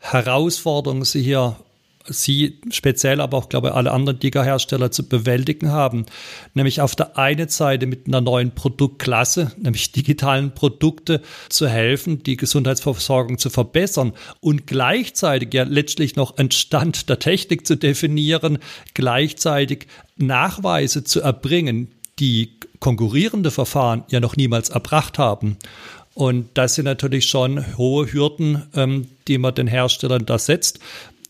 Herausforderung 0.00 1.04
Sie 1.04 1.22
hier 1.22 1.56
Sie 2.06 2.60
speziell, 2.70 3.20
aber 3.20 3.36
auch, 3.36 3.50
glaube 3.50 3.68
ich, 3.68 3.74
alle 3.74 3.92
anderen 3.92 4.18
Digger-Hersteller 4.18 4.90
zu 4.90 5.06
bewältigen 5.06 5.70
haben. 5.70 6.06
Nämlich 6.54 6.80
auf 6.80 6.96
der 6.96 7.18
einen 7.18 7.48
Seite 7.48 7.86
mit 7.86 8.06
einer 8.06 8.22
neuen 8.22 8.52
Produktklasse, 8.52 9.52
nämlich 9.58 9.92
digitalen 9.92 10.54
Produkte 10.54 11.20
zu 11.50 11.68
helfen, 11.68 12.22
die 12.22 12.38
Gesundheitsversorgung 12.38 13.36
zu 13.36 13.50
verbessern 13.50 14.14
und 14.40 14.66
gleichzeitig 14.66 15.52
ja 15.52 15.64
letztlich 15.64 16.16
noch 16.16 16.38
einen 16.38 16.50
Stand 16.50 17.10
der 17.10 17.18
Technik 17.18 17.66
zu 17.66 17.76
definieren, 17.76 18.58
gleichzeitig 18.94 19.86
Nachweise 20.16 21.04
zu 21.04 21.20
erbringen, 21.20 21.88
die 22.18 22.56
konkurrierende 22.80 23.50
Verfahren 23.50 24.04
ja 24.08 24.20
noch 24.20 24.36
niemals 24.36 24.70
erbracht 24.70 25.18
haben. 25.18 25.58
Und 26.14 26.48
das 26.54 26.74
sind 26.74 26.86
natürlich 26.86 27.28
schon 27.28 27.76
hohe 27.76 28.12
Hürden, 28.12 28.64
ähm, 28.74 29.06
die 29.28 29.38
man 29.38 29.54
den 29.54 29.66
Herstellern 29.66 30.26
da 30.26 30.38
setzt 30.38 30.80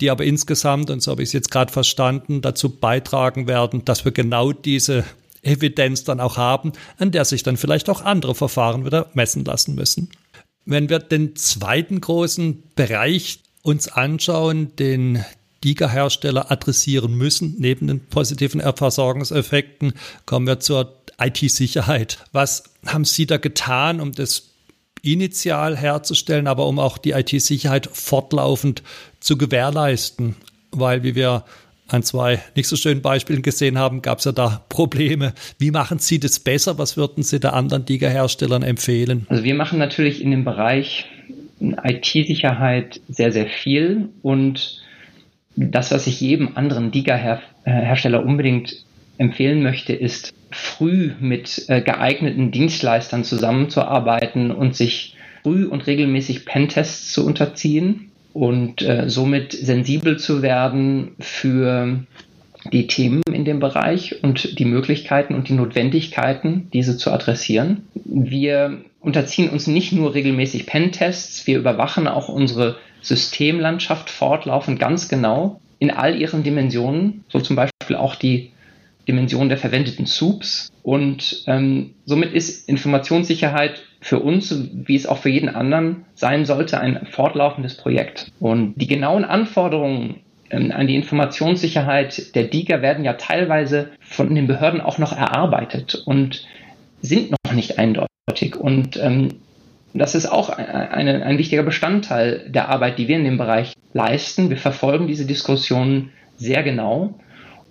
die 0.00 0.10
aber 0.10 0.24
insgesamt, 0.24 0.90
und 0.90 1.02
so 1.02 1.10
habe 1.10 1.22
ich 1.22 1.28
es 1.28 1.32
jetzt 1.32 1.50
gerade 1.50 1.72
verstanden, 1.72 2.40
dazu 2.40 2.70
beitragen 2.70 3.46
werden, 3.46 3.84
dass 3.84 4.04
wir 4.04 4.12
genau 4.12 4.52
diese 4.52 5.04
Evidenz 5.42 6.04
dann 6.04 6.20
auch 6.20 6.36
haben, 6.36 6.72
an 6.98 7.10
der 7.10 7.24
sich 7.24 7.42
dann 7.42 7.56
vielleicht 7.56 7.88
auch 7.88 8.02
andere 8.02 8.34
Verfahren 8.34 8.84
wieder 8.84 9.10
messen 9.14 9.44
lassen 9.44 9.74
müssen. 9.74 10.10
Wenn 10.64 10.88
wir 10.88 10.98
den 10.98 11.36
zweiten 11.36 12.00
großen 12.00 12.62
Bereich 12.76 13.40
uns 13.62 13.88
anschauen, 13.88 14.76
den 14.76 15.24
DIGA-Hersteller 15.64 16.50
adressieren 16.50 17.14
müssen, 17.14 17.56
neben 17.58 17.86
den 17.86 18.00
positiven 18.00 18.60
Versorgungseffekten, 18.60 19.94
kommen 20.24 20.46
wir 20.46 20.60
zur 20.60 20.96
IT-Sicherheit. 21.18 22.18
Was 22.32 22.64
haben 22.86 23.04
Sie 23.04 23.26
da 23.26 23.36
getan, 23.36 24.00
um 24.00 24.12
das 24.12 24.49
initial 25.02 25.76
herzustellen, 25.76 26.46
aber 26.46 26.66
um 26.66 26.78
auch 26.78 26.98
die 26.98 27.10
IT-Sicherheit 27.10 27.88
fortlaufend 27.92 28.82
zu 29.20 29.36
gewährleisten. 29.36 30.36
Weil, 30.72 31.02
wie 31.02 31.14
wir 31.14 31.44
an 31.88 32.02
zwei 32.02 32.40
nicht 32.54 32.68
so 32.68 32.76
schönen 32.76 33.02
Beispielen 33.02 33.42
gesehen 33.42 33.78
haben, 33.78 34.02
gab 34.02 34.18
es 34.18 34.24
ja 34.24 34.32
da 34.32 34.64
Probleme. 34.68 35.34
Wie 35.58 35.70
machen 35.70 35.98
Sie 35.98 36.20
das 36.20 36.38
besser? 36.38 36.78
Was 36.78 36.96
würden 36.96 37.22
Sie 37.22 37.40
der 37.40 37.54
anderen 37.54 37.84
Liga-Herstellern 37.86 38.62
empfehlen? 38.62 39.26
Also 39.28 39.44
wir 39.44 39.54
machen 39.54 39.78
natürlich 39.78 40.22
in 40.22 40.30
dem 40.30 40.44
Bereich 40.44 41.06
IT-Sicherheit 41.60 43.00
sehr, 43.08 43.32
sehr 43.32 43.46
viel 43.46 44.08
und 44.22 44.80
das, 45.56 45.90
was 45.90 46.06
ich 46.06 46.20
jedem 46.20 46.56
anderen 46.56 46.92
Liga-Hersteller 46.92 48.24
unbedingt 48.24 48.84
empfehlen 49.20 49.62
möchte, 49.62 49.92
ist 49.92 50.32
früh 50.50 51.12
mit 51.20 51.66
äh, 51.68 51.82
geeigneten 51.82 52.50
Dienstleistern 52.50 53.22
zusammenzuarbeiten 53.22 54.50
und 54.50 54.74
sich 54.74 55.14
früh 55.42 55.66
und 55.66 55.86
regelmäßig 55.86 56.46
Pentests 56.46 57.12
zu 57.12 57.26
unterziehen 57.26 58.10
und 58.32 58.80
äh, 58.82 59.10
somit 59.10 59.52
sensibel 59.52 60.18
zu 60.18 60.40
werden 60.40 61.12
für 61.20 61.98
die 62.72 62.86
Themen 62.86 63.22
in 63.30 63.44
dem 63.44 63.60
Bereich 63.60 64.22
und 64.22 64.58
die 64.58 64.64
Möglichkeiten 64.64 65.34
und 65.34 65.48
die 65.48 65.54
Notwendigkeiten, 65.54 66.68
diese 66.72 66.96
zu 66.96 67.10
adressieren. 67.10 67.88
Wir 67.94 68.78
unterziehen 69.00 69.50
uns 69.50 69.66
nicht 69.66 69.92
nur 69.92 70.14
regelmäßig 70.14 70.66
Pentests, 70.66 71.46
wir 71.46 71.58
überwachen 71.58 72.08
auch 72.08 72.28
unsere 72.28 72.76
Systemlandschaft 73.02 74.08
fortlaufend 74.08 74.78
ganz 74.78 75.08
genau 75.08 75.60
in 75.78 75.90
all 75.90 76.20
ihren 76.20 76.42
Dimensionen, 76.42 77.24
so 77.28 77.40
zum 77.40 77.56
Beispiel 77.56 77.96
auch 77.96 78.14
die 78.14 78.52
Dimension 79.10 79.48
der 79.48 79.58
verwendeten 79.58 80.06
Soups. 80.06 80.70
Und 80.82 81.44
ähm, 81.46 81.94
somit 82.04 82.32
ist 82.32 82.68
Informationssicherheit 82.68 83.82
für 84.00 84.20
uns, 84.20 84.54
wie 84.72 84.96
es 84.96 85.06
auch 85.06 85.18
für 85.18 85.28
jeden 85.28 85.48
anderen 85.48 86.04
sein 86.14 86.46
sollte, 86.46 86.80
ein 86.80 87.06
fortlaufendes 87.10 87.76
Projekt. 87.76 88.32
Und 88.38 88.74
die 88.76 88.86
genauen 88.86 89.24
Anforderungen 89.24 90.20
ähm, 90.50 90.72
an 90.72 90.86
die 90.86 90.94
Informationssicherheit 90.94 92.34
der 92.34 92.44
DIGA 92.44 92.82
werden 92.82 93.04
ja 93.04 93.14
teilweise 93.14 93.90
von 94.00 94.34
den 94.34 94.46
Behörden 94.46 94.80
auch 94.80 94.98
noch 94.98 95.16
erarbeitet 95.16 96.02
und 96.06 96.46
sind 97.02 97.30
noch 97.30 97.52
nicht 97.52 97.78
eindeutig. 97.78 98.56
Und 98.56 98.96
ähm, 98.96 99.34
das 99.92 100.14
ist 100.14 100.26
auch 100.26 100.50
eine, 100.50 101.24
ein 101.24 101.38
wichtiger 101.38 101.64
Bestandteil 101.64 102.48
der 102.48 102.68
Arbeit, 102.68 102.98
die 102.98 103.08
wir 103.08 103.16
in 103.16 103.24
dem 103.24 103.38
Bereich 103.38 103.74
leisten. 103.92 104.48
Wir 104.48 104.56
verfolgen 104.56 105.08
diese 105.08 105.26
Diskussionen 105.26 106.10
sehr 106.36 106.62
genau 106.62 107.18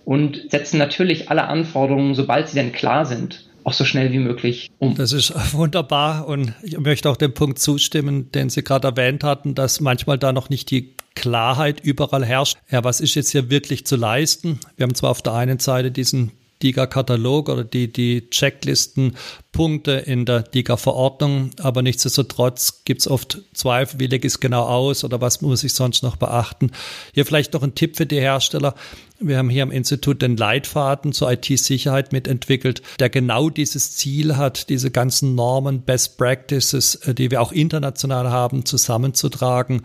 und 0.04 0.50
setzen 0.50 0.78
natürlich 0.78 1.30
alle 1.30 1.44
Anforderungen, 1.44 2.14
sobald 2.14 2.48
sie 2.48 2.54
denn 2.54 2.72
klar 2.72 3.04
sind, 3.06 3.44
auch 3.64 3.72
so 3.72 3.84
schnell 3.84 4.12
wie 4.12 4.18
möglich 4.18 4.70
um. 4.78 4.94
Das 4.94 5.12
ist 5.12 5.32
wunderbar 5.52 6.26
und 6.26 6.54
ich 6.62 6.78
möchte 6.78 7.10
auch 7.10 7.16
dem 7.16 7.34
Punkt 7.34 7.58
zustimmen, 7.58 8.32
den 8.32 8.50
Sie 8.50 8.62
gerade 8.62 8.88
erwähnt 8.88 9.24
hatten, 9.24 9.54
dass 9.54 9.80
manchmal 9.80 10.18
da 10.18 10.32
noch 10.32 10.50
nicht 10.50 10.70
die 10.70 10.94
Klarheit 11.14 11.80
überall 11.80 12.24
herrscht. 12.24 12.56
Ja, 12.70 12.84
was 12.84 13.00
ist 13.00 13.14
jetzt 13.14 13.30
hier 13.30 13.50
wirklich 13.50 13.84
zu 13.84 13.96
leisten? 13.96 14.60
Wir 14.76 14.84
haben 14.84 14.94
zwar 14.94 15.10
auf 15.10 15.22
der 15.22 15.34
einen 15.34 15.58
Seite 15.58 15.90
diesen 15.90 16.32
DIGA-Katalog 16.62 17.48
oder 17.48 17.64
die, 17.64 17.92
die 17.92 18.28
Checklistenpunkte 18.30 19.92
in 19.92 20.24
der 20.24 20.42
DIGA-Verordnung, 20.42 21.50
aber 21.60 21.82
nichtsdestotrotz 21.82 22.82
gibt 22.84 23.00
es 23.00 23.08
oft 23.08 23.42
Zweifel, 23.54 24.00
wie 24.00 24.06
lege 24.06 24.26
ich 24.26 24.34
es 24.34 24.40
genau 24.40 24.64
aus 24.64 25.04
oder 25.04 25.20
was 25.20 25.40
muss 25.40 25.64
ich 25.64 25.74
sonst 25.74 26.02
noch 26.02 26.16
beachten. 26.16 26.70
Hier 27.14 27.26
vielleicht 27.26 27.54
noch 27.54 27.62
ein 27.62 27.74
Tipp 27.74 27.96
für 27.96 28.06
die 28.06 28.20
Hersteller. 28.20 28.74
Wir 29.22 29.36
haben 29.36 29.50
hier 29.50 29.64
am 29.64 29.70
Institut 29.70 30.22
den 30.22 30.38
Leitfaden 30.38 31.12
zur 31.12 31.30
IT-Sicherheit 31.30 32.10
mitentwickelt, 32.10 32.80
der 33.00 33.10
genau 33.10 33.50
dieses 33.50 33.94
Ziel 33.94 34.38
hat, 34.38 34.70
diese 34.70 34.90
ganzen 34.90 35.34
Normen, 35.34 35.82
Best 35.82 36.16
Practices, 36.16 36.94
äh, 36.94 37.14
die 37.14 37.30
wir 37.30 37.42
auch 37.42 37.52
international 37.52 38.30
haben, 38.30 38.64
zusammenzutragen. 38.64 39.82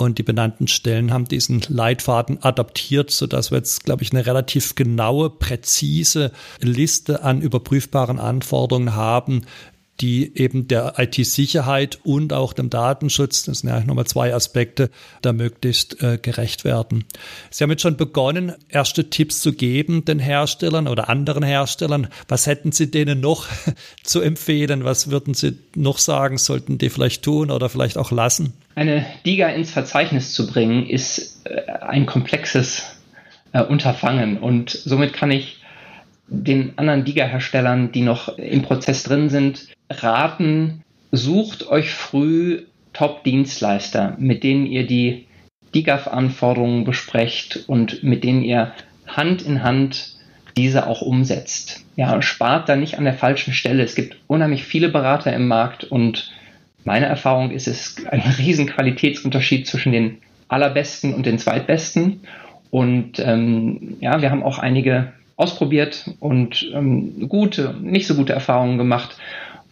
Und 0.00 0.16
die 0.16 0.22
benannten 0.22 0.66
Stellen 0.66 1.12
haben 1.12 1.26
diesen 1.26 1.60
Leitfaden 1.68 2.42
adaptiert, 2.42 3.10
sodass 3.10 3.50
wir 3.50 3.58
jetzt, 3.58 3.84
glaube 3.84 4.02
ich, 4.02 4.12
eine 4.12 4.24
relativ 4.24 4.74
genaue, 4.74 5.28
präzise 5.28 6.32
Liste 6.58 7.22
an 7.22 7.42
überprüfbaren 7.42 8.18
Anforderungen 8.18 8.94
haben, 8.94 9.42
die 10.00 10.36
eben 10.36 10.66
der 10.66 10.94
IT-Sicherheit 10.98 11.98
und 12.04 12.32
auch 12.32 12.52
dem 12.52 12.70
Datenschutz, 12.70 13.44
das 13.44 13.60
sind 13.60 13.70
ja 13.70 13.80
nochmal 13.80 14.06
zwei 14.06 14.34
Aspekte, 14.34 14.90
da 15.22 15.32
möglichst 15.32 16.02
äh, 16.02 16.18
gerecht 16.20 16.64
werden. 16.64 17.04
Sie 17.50 17.62
haben 17.62 17.70
jetzt 17.70 17.82
schon 17.82 17.96
begonnen, 17.96 18.54
erste 18.68 19.10
Tipps 19.10 19.40
zu 19.40 19.52
geben 19.52 20.04
den 20.04 20.18
Herstellern 20.18 20.88
oder 20.88 21.08
anderen 21.08 21.42
Herstellern. 21.42 22.08
Was 22.28 22.46
hätten 22.46 22.72
Sie 22.72 22.90
denen 22.90 23.20
noch 23.20 23.46
zu 24.02 24.20
empfehlen? 24.20 24.84
Was 24.84 25.10
würden 25.10 25.34
Sie 25.34 25.58
noch 25.74 25.98
sagen, 25.98 26.38
sollten 26.38 26.78
die 26.78 26.90
vielleicht 26.90 27.22
tun 27.22 27.50
oder 27.50 27.68
vielleicht 27.68 27.98
auch 27.98 28.10
lassen? 28.10 28.54
Eine 28.74 29.04
DIGA 29.26 29.48
ins 29.48 29.70
Verzeichnis 29.70 30.32
zu 30.32 30.46
bringen, 30.46 30.88
ist 30.88 31.42
äh, 31.44 31.70
ein 31.82 32.06
komplexes 32.06 32.84
äh, 33.52 33.62
Unterfangen 33.62 34.38
und 34.38 34.70
somit 34.70 35.12
kann 35.12 35.30
ich 35.30 35.59
den 36.30 36.78
anderen 36.78 37.04
DIGA-Herstellern, 37.04 37.92
die 37.92 38.02
noch 38.02 38.38
im 38.38 38.62
Prozess 38.62 39.02
drin 39.02 39.28
sind, 39.28 39.68
raten, 39.90 40.82
sucht 41.10 41.68
euch 41.68 41.90
früh 41.90 42.62
Top-Dienstleister, 42.92 44.16
mit 44.18 44.42
denen 44.42 44.66
ihr 44.66 44.86
die 44.86 45.26
DIGAF-Anforderungen 45.74 46.84
besprecht 46.84 47.64
und 47.66 48.02
mit 48.02 48.24
denen 48.24 48.42
ihr 48.42 48.72
Hand 49.06 49.42
in 49.42 49.62
Hand 49.62 50.16
diese 50.56 50.86
auch 50.86 51.02
umsetzt. 51.02 51.84
Ja, 51.96 52.20
spart 52.22 52.68
da 52.68 52.76
nicht 52.76 52.98
an 52.98 53.04
der 53.04 53.14
falschen 53.14 53.52
Stelle. 53.52 53.82
Es 53.82 53.94
gibt 53.94 54.16
unheimlich 54.26 54.64
viele 54.64 54.88
Berater 54.88 55.32
im 55.32 55.48
Markt 55.48 55.84
und 55.84 56.32
meine 56.84 57.06
Erfahrung 57.06 57.50
ist, 57.50 57.68
es 57.68 57.98
ist 57.98 58.06
ein 58.06 58.20
riesen 58.38 58.66
Qualitätsunterschied 58.66 59.66
zwischen 59.66 59.92
den 59.92 60.18
allerbesten 60.48 61.14
und 61.14 61.26
den 61.26 61.38
zweitbesten. 61.38 62.20
Und 62.70 63.18
ähm, 63.18 63.96
ja, 64.00 64.22
wir 64.22 64.30
haben 64.30 64.42
auch 64.42 64.58
einige 64.58 65.12
ausprobiert 65.40 66.10
und 66.20 66.70
ähm, 66.74 67.28
gute, 67.28 67.74
nicht 67.80 68.06
so 68.06 68.14
gute 68.14 68.32
Erfahrungen 68.32 68.78
gemacht, 68.78 69.16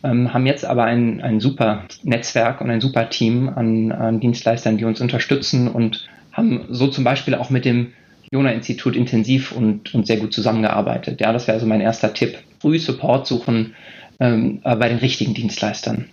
ähm, 0.02 0.32
haben 0.32 0.46
jetzt 0.46 0.64
aber 0.64 0.84
ein, 0.84 1.20
ein 1.20 1.40
super 1.40 1.84
Netzwerk 2.02 2.60
und 2.60 2.70
ein 2.70 2.80
super 2.80 3.10
Team 3.10 3.48
an, 3.48 3.92
an 3.92 4.20
Dienstleistern, 4.20 4.78
die 4.78 4.84
uns 4.84 5.00
unterstützen 5.00 5.68
und 5.68 6.08
haben 6.32 6.66
so 6.70 6.86
zum 6.88 7.04
Beispiel 7.04 7.34
auch 7.34 7.50
mit 7.50 7.64
dem 7.64 7.92
Jona-Institut 8.32 8.94
intensiv 8.94 9.52
und, 9.52 9.94
und 9.94 10.06
sehr 10.06 10.18
gut 10.18 10.32
zusammengearbeitet. 10.32 11.20
Ja, 11.20 11.32
das 11.32 11.46
wäre 11.46 11.54
also 11.54 11.66
mein 11.66 11.80
erster 11.80 12.12
Tipp. 12.14 12.38
Früh 12.60 12.78
Support 12.78 13.26
suchen 13.26 13.74
ähm, 14.20 14.60
bei 14.62 14.88
den 14.88 14.98
richtigen 14.98 15.34
Dienstleistern. 15.34 16.06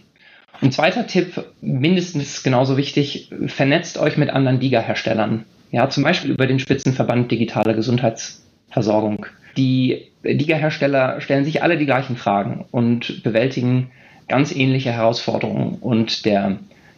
Und 0.62 0.74
zweiter 0.74 1.06
Tipp, 1.06 1.44
mindestens 1.62 2.42
genauso 2.44 2.78
wichtig, 2.78 3.30
vernetzt 3.48 3.98
euch 3.98 4.18
mit 4.18 4.30
anderen 4.30 4.60
DIGA-Herstellern. 4.60 5.44
Ja, 5.72 5.90
zum 5.90 6.04
Beispiel 6.04 6.32
über 6.32 6.48
den 6.48 6.60
Spitzenverband 6.60 7.30
Digitale 7.30 7.76
Gesundheitsversorgung. 7.76 9.26
Die 9.58 10.08
Liga-Hersteller 10.24 11.22
stellen 11.22 11.46
sich 11.46 11.64
alle 11.64 11.78
die 11.78 11.86
gleichen 11.86 12.18
Fragen 12.18 12.66
und 12.72 13.24
bewältigen 13.24 13.92
ganz 14.28 14.54
ähnliche 14.54 14.92
Herausforderungen. 14.92 15.78
Und 15.82 16.26
der, 16.26 16.58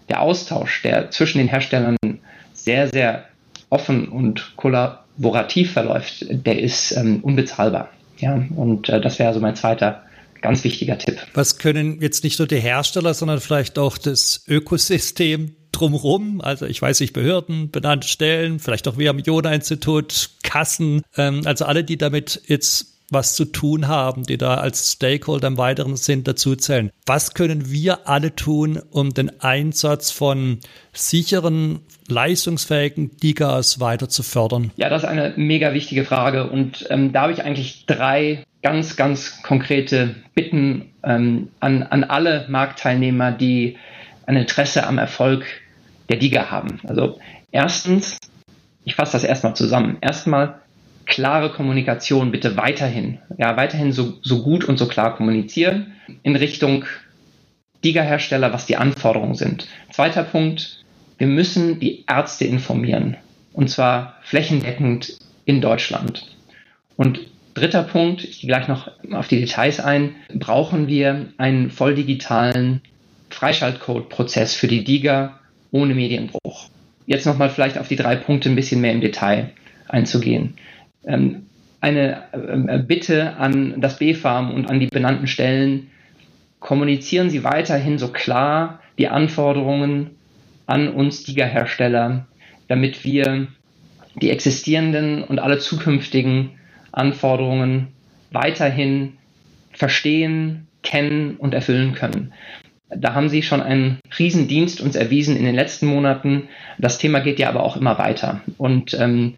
der 0.10 0.22
Austausch, 0.22 0.82
der 0.82 1.12
zwischen 1.12 1.40
den 1.40 1.48
Herstellern 1.48 1.98
sehr, 2.54 2.88
sehr 2.88 3.26
offen 3.70 4.08
und 4.08 4.54
kollaborativ 4.56 5.74
verläuft, 5.74 6.26
der 6.30 6.60
ist 6.60 6.92
ähm, 6.94 7.20
unbezahlbar. 7.22 7.90
Ja, 8.18 8.42
und 8.56 8.90
äh, 8.90 9.02
das 9.02 9.20
wäre 9.20 9.30
also 9.30 9.40
mein 9.40 9.56
zweiter 9.56 10.04
ganz 10.42 10.64
wichtiger 10.64 10.98
Tipp. 10.98 11.20
Was 11.34 11.58
können 11.58 12.00
jetzt 12.02 12.24
nicht 12.24 12.40
nur 12.40 12.48
die 12.48 12.60
Hersteller, 12.60 13.14
sondern 13.14 13.40
vielleicht 13.40 13.78
auch 13.78 13.98
das 13.98 14.44
Ökosystem 14.48 15.56
drumherum, 15.78 16.42
also 16.42 16.66
ich 16.66 16.82
weiß 16.82 17.00
nicht, 17.00 17.14
Behörden, 17.14 17.72
benannte 17.72 18.08
Stellen, 18.08 18.60
vielleicht 18.60 18.88
auch 18.88 18.98
wir 18.98 19.10
am 19.10 19.20
Jona-Institut, 19.20 20.32
Kassen, 20.44 21.04
ähm, 21.16 21.42
also 21.46 21.66
alle, 21.66 21.84
die 21.84 21.98
damit 21.98 22.42
jetzt 22.48 22.98
was 23.10 23.36
zu 23.36 23.46
tun 23.46 23.88
haben, 23.88 24.24
die 24.24 24.38
da 24.38 24.56
als 24.56 24.92
Stakeholder 24.92 25.48
im 25.48 25.58
weiteren 25.58 25.96
Sinn 25.96 26.24
dazuzählen. 26.24 26.92
Was 27.06 27.34
können 27.34 27.72
wir 27.72 28.08
alle 28.08 28.36
tun, 28.36 28.82
um 28.92 29.14
den 29.14 29.40
Einsatz 29.42 30.12
von 30.12 30.60
sicheren, 30.92 31.80
leistungsfähigen 32.10 33.16
Digas 33.18 33.80
weiter 33.80 34.10
zu 34.10 34.24
fördern? 34.24 34.72
Ja, 34.76 34.90
das 34.90 35.04
ist 35.04 35.10
eine 35.10 35.34
mega 35.38 35.74
wichtige 35.74 36.04
Frage 36.04 36.50
und 36.50 36.86
ähm, 36.90 37.14
da 37.14 37.22
habe 37.22 37.34
ich 37.34 37.44
eigentlich 37.44 37.86
drei 37.86 38.44
ganz, 38.62 38.96
ganz 38.98 39.42
konkrete 39.42 40.16
Bitten 40.36 40.90
ähm, 41.04 41.50
an, 41.60 41.84
an 41.84 42.04
alle 42.04 42.46
Marktteilnehmer, 42.50 43.32
die 43.32 43.78
ein 44.26 44.36
Interesse 44.36 44.86
am 44.86 44.98
Erfolg 44.98 45.46
der 46.10 46.18
Liga 46.18 46.50
haben. 46.50 46.80
Also 46.88 47.20
erstens, 47.52 48.20
ich 48.84 48.96
fasse 48.96 49.14
das 49.14 49.24
erstmal 49.24 49.56
zusammen. 49.56 49.98
Erstmal 50.02 50.62
klare 51.06 51.52
Kommunikation 51.52 52.32
bitte 52.32 52.58
weiterhin. 52.58 53.20
Ja, 53.38 53.58
weiterhin 53.58 53.92
so, 53.92 54.18
so 54.22 54.44
gut 54.44 54.66
und 54.66 54.78
so 54.78 54.88
klar 54.88 55.16
kommunizieren 55.16 55.94
in 56.24 56.36
Richtung 56.36 56.86
Liga-Hersteller, 57.84 58.54
was 58.54 58.66
die 58.66 58.78
Anforderungen 58.78 59.36
sind. 59.36 59.68
Zweiter 59.92 60.24
Punkt, 60.24 60.84
wir 61.18 61.28
müssen 61.28 61.80
die 61.80 62.06
Ärzte 62.08 62.46
informieren. 62.46 63.18
Und 63.54 63.70
zwar 63.70 64.18
flächendeckend 64.24 65.18
in 65.46 65.62
Deutschland. 65.62 66.36
Und 66.96 67.22
dritter 67.54 67.84
Punkt, 67.84 68.24
ich 68.24 68.42
gehe 68.42 68.50
gleich 68.50 68.68
noch 68.68 68.92
auf 69.12 69.28
die 69.28 69.40
Details 69.40 69.80
ein, 69.80 70.16
brauchen 70.34 70.88
wir 70.88 71.28
einen 71.38 71.72
voll 71.72 71.96
digitalen 71.96 72.82
Freischaltcode-Prozess 73.30 74.54
für 74.54 74.68
die 74.68 74.84
DIGA 74.84 75.40
ohne 75.72 75.94
Medienbruch. 75.96 76.70
Jetzt 77.06 77.26
nochmal 77.26 77.50
vielleicht 77.50 77.78
auf 77.78 77.88
die 77.88 77.96
drei 77.96 78.16
Punkte 78.16 78.50
ein 78.50 78.56
bisschen 78.56 78.82
mehr 78.82 78.92
im 78.92 79.02
Detail 79.02 79.52
einzugehen. 79.88 80.56
Ähm, 81.06 81.44
eine 81.80 82.24
äh, 82.34 82.80
Bitte 82.80 83.38
an 83.38 83.80
das 83.80 84.00
BFARM 84.00 84.52
und 84.52 84.70
an 84.70 84.80
die 84.80 84.88
benannten 84.88 85.28
Stellen, 85.28 85.90
kommunizieren 86.60 87.30
Sie 87.30 87.44
weiterhin 87.44 87.98
so 87.98 88.10
klar 88.10 88.82
die 88.98 89.08
Anforderungen 89.08 90.12
an 90.66 90.90
uns 90.90 91.24
DIGA-Hersteller, 91.24 92.26
damit 92.68 93.06
wir 93.06 93.48
die 94.22 94.32
existierenden 94.32 95.24
und 95.24 95.40
alle 95.40 95.60
zukünftigen 95.60 96.52
Anforderungen 96.92 97.90
weiterhin 98.32 99.14
verstehen, 99.72 100.68
kennen 100.82 101.38
und 101.38 101.54
erfüllen 101.54 101.94
können. 101.94 102.34
Da 102.90 103.14
haben 103.14 103.30
Sie 103.30 103.42
schon 103.42 103.62
einen 103.62 104.00
Riesendienst 104.18 104.82
uns 104.82 104.96
erwiesen 104.96 105.36
in 105.36 105.44
den 105.44 105.56
letzten 105.56 105.88
Monaten. 105.88 106.48
Das 106.78 106.98
Thema 106.98 107.20
geht 107.20 107.40
ja 107.40 107.50
aber 107.50 107.64
auch 107.64 107.76
immer 107.76 107.98
weiter. 107.98 108.42
Und 108.58 108.94
ähm, 108.94 109.36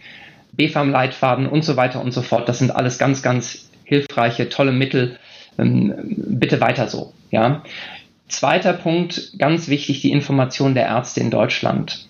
BFAM-Leitfaden 0.53 1.47
und 1.47 1.63
so 1.63 1.75
weiter 1.75 2.01
und 2.01 2.11
so 2.11 2.21
fort, 2.21 2.47
das 2.47 2.59
sind 2.59 2.75
alles 2.75 2.99
ganz, 2.99 3.21
ganz 3.21 3.69
hilfreiche, 3.83 4.49
tolle 4.49 4.71
Mittel. 4.71 5.17
Ähm, 5.57 5.93
bitte 6.17 6.61
weiter 6.61 6.87
so. 6.87 7.13
Ja. 7.31 7.63
Zweiter 8.27 8.73
Punkt, 8.73 9.33
ganz 9.39 9.67
wichtig, 9.67 10.01
die 10.01 10.11
Information 10.11 10.75
der 10.75 10.85
Ärzte 10.85 11.19
in 11.19 11.31
Deutschland. 11.31 12.07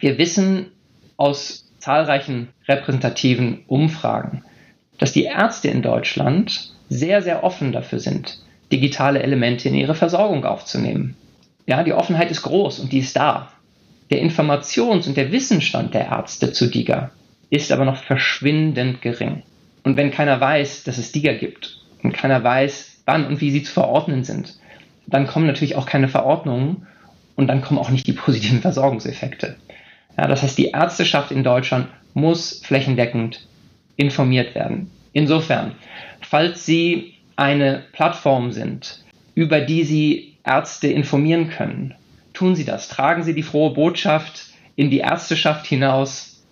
Wir 0.00 0.18
wissen 0.18 0.66
aus 1.16 1.70
zahlreichen 1.78 2.48
repräsentativen 2.66 3.60
Umfragen, 3.68 4.42
dass 4.98 5.12
die 5.12 5.24
Ärzte 5.24 5.68
in 5.68 5.82
Deutschland 5.82 6.72
sehr, 6.88 7.22
sehr 7.22 7.44
offen 7.44 7.70
dafür 7.72 8.00
sind, 8.00 8.40
digitale 8.72 9.22
Elemente 9.22 9.68
in 9.68 9.74
ihre 9.74 9.94
Versorgung 9.94 10.44
aufzunehmen. 10.44 11.16
Ja, 11.66 11.82
die 11.82 11.92
Offenheit 11.92 12.30
ist 12.30 12.42
groß 12.42 12.80
und 12.80 12.92
die 12.92 13.00
ist 13.00 13.16
da. 13.16 13.52
Der 14.10 14.22
Informations- 14.22 15.06
und 15.06 15.16
der 15.16 15.32
Wissensstand 15.32 15.94
der 15.94 16.06
Ärzte 16.06 16.52
zu 16.52 16.68
DIGA 16.68 17.10
ist 17.50 17.72
aber 17.72 17.84
noch 17.84 17.96
verschwindend 17.96 19.02
gering. 19.02 19.42
Und 19.84 19.96
wenn 19.96 20.10
keiner 20.10 20.40
weiß, 20.40 20.84
dass 20.84 20.98
es 20.98 21.12
DIGA 21.12 21.34
gibt 21.34 21.78
und 22.02 22.12
keiner 22.12 22.42
weiß, 22.42 23.02
wann 23.04 23.26
und 23.26 23.40
wie 23.40 23.50
sie 23.50 23.62
zu 23.62 23.72
verordnen 23.72 24.24
sind, 24.24 24.58
dann 25.06 25.26
kommen 25.26 25.46
natürlich 25.46 25.76
auch 25.76 25.86
keine 25.86 26.08
Verordnungen 26.08 26.86
und 27.36 27.46
dann 27.46 27.62
kommen 27.62 27.78
auch 27.78 27.90
nicht 27.90 28.06
die 28.06 28.12
positiven 28.12 28.60
Versorgungseffekte. 28.60 29.56
Ja, 30.16 30.26
das 30.26 30.42
heißt, 30.42 30.58
die 30.58 30.70
Ärzteschaft 30.70 31.30
in 31.30 31.44
Deutschland 31.44 31.88
muss 32.12 32.60
flächendeckend 32.64 33.46
informiert 33.96 34.54
werden. 34.54 34.90
Insofern, 35.12 35.72
falls 36.20 36.66
Sie 36.66 37.14
eine 37.38 37.84
Plattform 37.92 38.50
sind, 38.50 39.04
über 39.34 39.60
die 39.60 39.84
Sie 39.84 40.36
Ärzte 40.44 40.88
informieren 40.88 41.48
können. 41.48 41.94
Tun 42.34 42.56
Sie 42.56 42.64
das. 42.64 42.88
Tragen 42.88 43.22
Sie 43.22 43.34
die 43.34 43.44
frohe 43.44 43.72
Botschaft 43.74 44.46
in 44.74 44.90
die 44.90 44.98
Ärzteschaft 44.98 45.66
hinaus. 45.66 46.42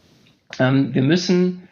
Ähm, 0.61 0.95
wir 0.95 1.03
müssen 1.03 1.69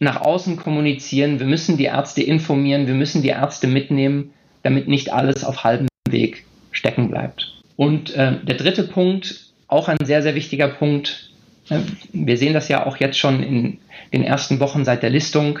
nach 0.00 0.20
außen 0.20 0.56
kommunizieren, 0.56 1.38
wir 1.38 1.46
müssen 1.46 1.78
die 1.78 1.84
Ärzte 1.84 2.22
informieren, 2.22 2.86
wir 2.86 2.94
müssen 2.94 3.22
die 3.22 3.28
Ärzte 3.28 3.68
mitnehmen, 3.68 4.32
damit 4.62 4.86
nicht 4.86 5.12
alles 5.12 5.44
auf 5.44 5.64
halbem 5.64 5.88
Weg 6.08 6.44
stecken 6.72 7.08
bleibt. 7.08 7.62
Und 7.76 8.14
äh, 8.14 8.38
der 8.44 8.56
dritte 8.56 8.82
Punkt, 8.82 9.46
auch 9.68 9.88
ein 9.88 9.96
sehr, 10.04 10.22
sehr 10.22 10.34
wichtiger 10.34 10.68
Punkt, 10.68 11.30
äh, 11.70 11.78
wir 12.12 12.36
sehen 12.36 12.52
das 12.52 12.68
ja 12.68 12.84
auch 12.84 12.98
jetzt 12.98 13.18
schon 13.18 13.42
in 13.42 13.78
den 14.12 14.24
ersten 14.24 14.60
Wochen 14.60 14.84
seit 14.84 15.02
der 15.02 15.10
Listung. 15.10 15.58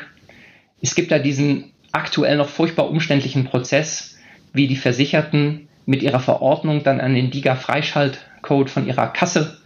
Es 0.82 0.94
gibt 0.94 1.10
da 1.10 1.18
diesen 1.18 1.71
aktuell 1.92 2.36
noch 2.36 2.48
furchtbar 2.48 2.88
umständlichen 2.88 3.44
Prozess, 3.44 4.18
wie 4.52 4.66
die 4.66 4.76
Versicherten 4.76 5.68
mit 5.86 6.02
ihrer 6.02 6.20
Verordnung 6.20 6.82
dann 6.82 7.00
an 7.00 7.14
den 7.14 7.30
DIGA-Freischaltcode 7.30 8.70
von 8.70 8.86
ihrer 8.86 9.08
Kasse 9.08 9.58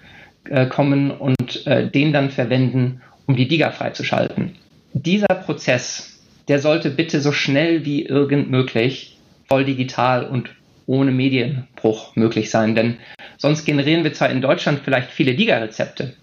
äh, 0.44 0.66
kommen 0.66 1.10
und 1.10 1.66
äh, 1.66 1.90
den 1.90 2.12
dann 2.12 2.30
verwenden, 2.30 3.02
um 3.26 3.36
die 3.36 3.48
DIGA 3.48 3.70
freizuschalten. 3.70 4.56
Dieser 4.92 5.26
Prozess, 5.26 6.20
der 6.48 6.58
sollte 6.58 6.90
bitte 6.90 7.20
so 7.20 7.32
schnell 7.32 7.84
wie 7.84 8.04
irgend 8.04 8.50
möglich 8.50 9.18
voll 9.48 9.64
digital 9.64 10.24
und 10.24 10.50
ohne 10.86 11.10
Medienbruch 11.10 12.14
möglich 12.14 12.50
sein, 12.50 12.74
denn 12.74 12.96
sonst 13.36 13.64
generieren 13.64 14.04
wir 14.04 14.12
zwar 14.12 14.30
in 14.30 14.40
Deutschland 14.40 14.80
vielleicht 14.84 15.10
viele 15.10 15.34
DIGA-Rezepte, 15.34 16.14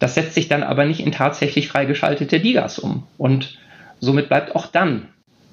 das 0.00 0.14
setzt 0.14 0.34
sich 0.34 0.48
dann 0.48 0.64
aber 0.64 0.86
nicht 0.86 1.00
in 1.00 1.12
tatsächlich 1.12 1.68
freigeschaltete 1.68 2.40
DIGAs 2.40 2.80
um 2.80 3.06
und 3.18 3.58
somit 4.00 4.28
bleibt 4.28 4.56
auch 4.56 4.66
dann 4.66 5.08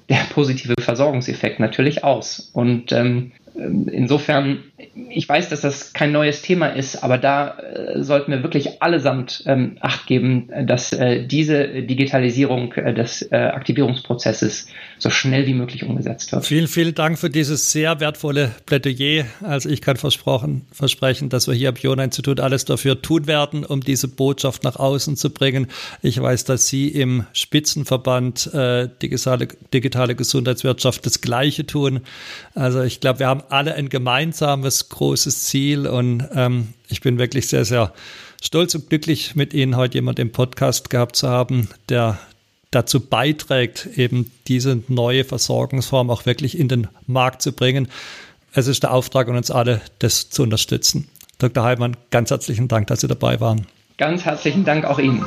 der 0.08 0.20
positive 0.32 0.74
Versorgungseffekt 0.80 1.60
natürlich 1.60 2.04
aus. 2.04 2.50
Und 2.52 2.92
ähm, 2.92 3.32
insofern, 3.54 4.64
ich 5.10 5.28
weiß, 5.28 5.48
dass 5.48 5.62
das 5.62 5.92
kein 5.92 6.12
neues 6.12 6.42
Thema 6.42 6.68
ist, 6.68 7.02
aber 7.02 7.18
da 7.18 7.58
äh, 7.58 8.02
sollten 8.02 8.30
wir 8.32 8.42
wirklich 8.42 8.82
allesamt 8.82 9.42
ähm, 9.46 9.76
Acht 9.80 10.06
geben, 10.06 10.50
dass 10.66 10.92
äh, 10.92 11.26
diese 11.26 11.82
Digitalisierung 11.82 12.72
äh, 12.74 12.94
des 12.94 13.22
äh, 13.30 13.36
Aktivierungsprozesses 13.36 14.68
so 14.98 15.10
schnell 15.10 15.46
wie 15.46 15.54
möglich 15.54 15.84
umgesetzt 15.84 16.32
wird. 16.32 16.44
Vielen, 16.44 16.66
vielen 16.66 16.94
Dank 16.94 17.18
für 17.18 17.30
dieses 17.30 17.72
sehr 17.72 18.00
wertvolle 18.00 18.50
Plädoyer. 18.66 19.26
Also 19.42 19.68
ich 19.68 19.80
kann 19.80 19.96
versprochen, 19.96 20.62
versprechen, 20.72 21.28
dass 21.28 21.46
wir 21.46 21.54
hier 21.54 21.68
am 21.70 21.76
Jona-Institut 21.76 22.40
alles 22.40 22.64
dafür 22.64 23.00
tun 23.00 23.26
werden, 23.26 23.64
um 23.64 23.80
diese 23.80 24.08
Botschaft 24.08 24.64
nach 24.64 24.76
außen 24.76 25.16
zu 25.16 25.30
bringen. 25.30 25.68
Ich 26.02 26.20
weiß, 26.20 26.44
dass 26.44 26.66
Sie 26.66 26.88
im 26.88 27.24
Spitzenverband 27.32 28.52
äh, 28.52 28.88
digitale, 29.00 29.48
digitale 29.72 30.14
Gesundheitswirtschaft 30.14 31.06
das 31.06 31.20
Gleiche 31.20 31.66
tun. 31.66 32.00
Also 32.54 32.82
ich 32.82 33.00
glaube, 33.00 33.20
wir 33.20 33.37
haben 33.38 33.50
alle 33.50 33.74
ein 33.74 33.88
gemeinsames 33.88 34.88
großes 34.88 35.44
Ziel 35.44 35.86
und 35.86 36.26
ähm, 36.34 36.74
ich 36.88 37.00
bin 37.00 37.18
wirklich 37.18 37.48
sehr, 37.48 37.64
sehr 37.64 37.92
stolz 38.42 38.74
und 38.74 38.88
glücklich, 38.88 39.34
mit 39.34 39.54
Ihnen 39.54 39.76
heute 39.76 39.98
jemand 39.98 40.18
im 40.18 40.32
Podcast 40.32 40.90
gehabt 40.90 41.16
zu 41.16 41.28
haben, 41.28 41.68
der 41.88 42.18
dazu 42.70 43.00
beiträgt, 43.00 43.88
eben 43.96 44.30
diese 44.46 44.82
neue 44.88 45.24
Versorgungsform 45.24 46.10
auch 46.10 46.26
wirklich 46.26 46.58
in 46.58 46.68
den 46.68 46.88
Markt 47.06 47.42
zu 47.42 47.52
bringen. 47.52 47.88
Es 48.52 48.66
ist 48.66 48.82
der 48.82 48.92
Auftrag 48.92 49.28
an 49.28 49.36
uns 49.36 49.50
alle, 49.50 49.80
das 50.00 50.30
zu 50.30 50.42
unterstützen. 50.42 51.08
Dr. 51.38 51.62
Heimann, 51.64 51.96
ganz 52.10 52.30
herzlichen 52.30 52.68
Dank, 52.68 52.88
dass 52.88 53.00
Sie 53.00 53.08
dabei 53.08 53.40
waren. 53.40 53.66
Ganz 53.96 54.24
herzlichen 54.24 54.64
Dank 54.64 54.84
auch 54.84 54.98
Ihnen. 54.98 55.24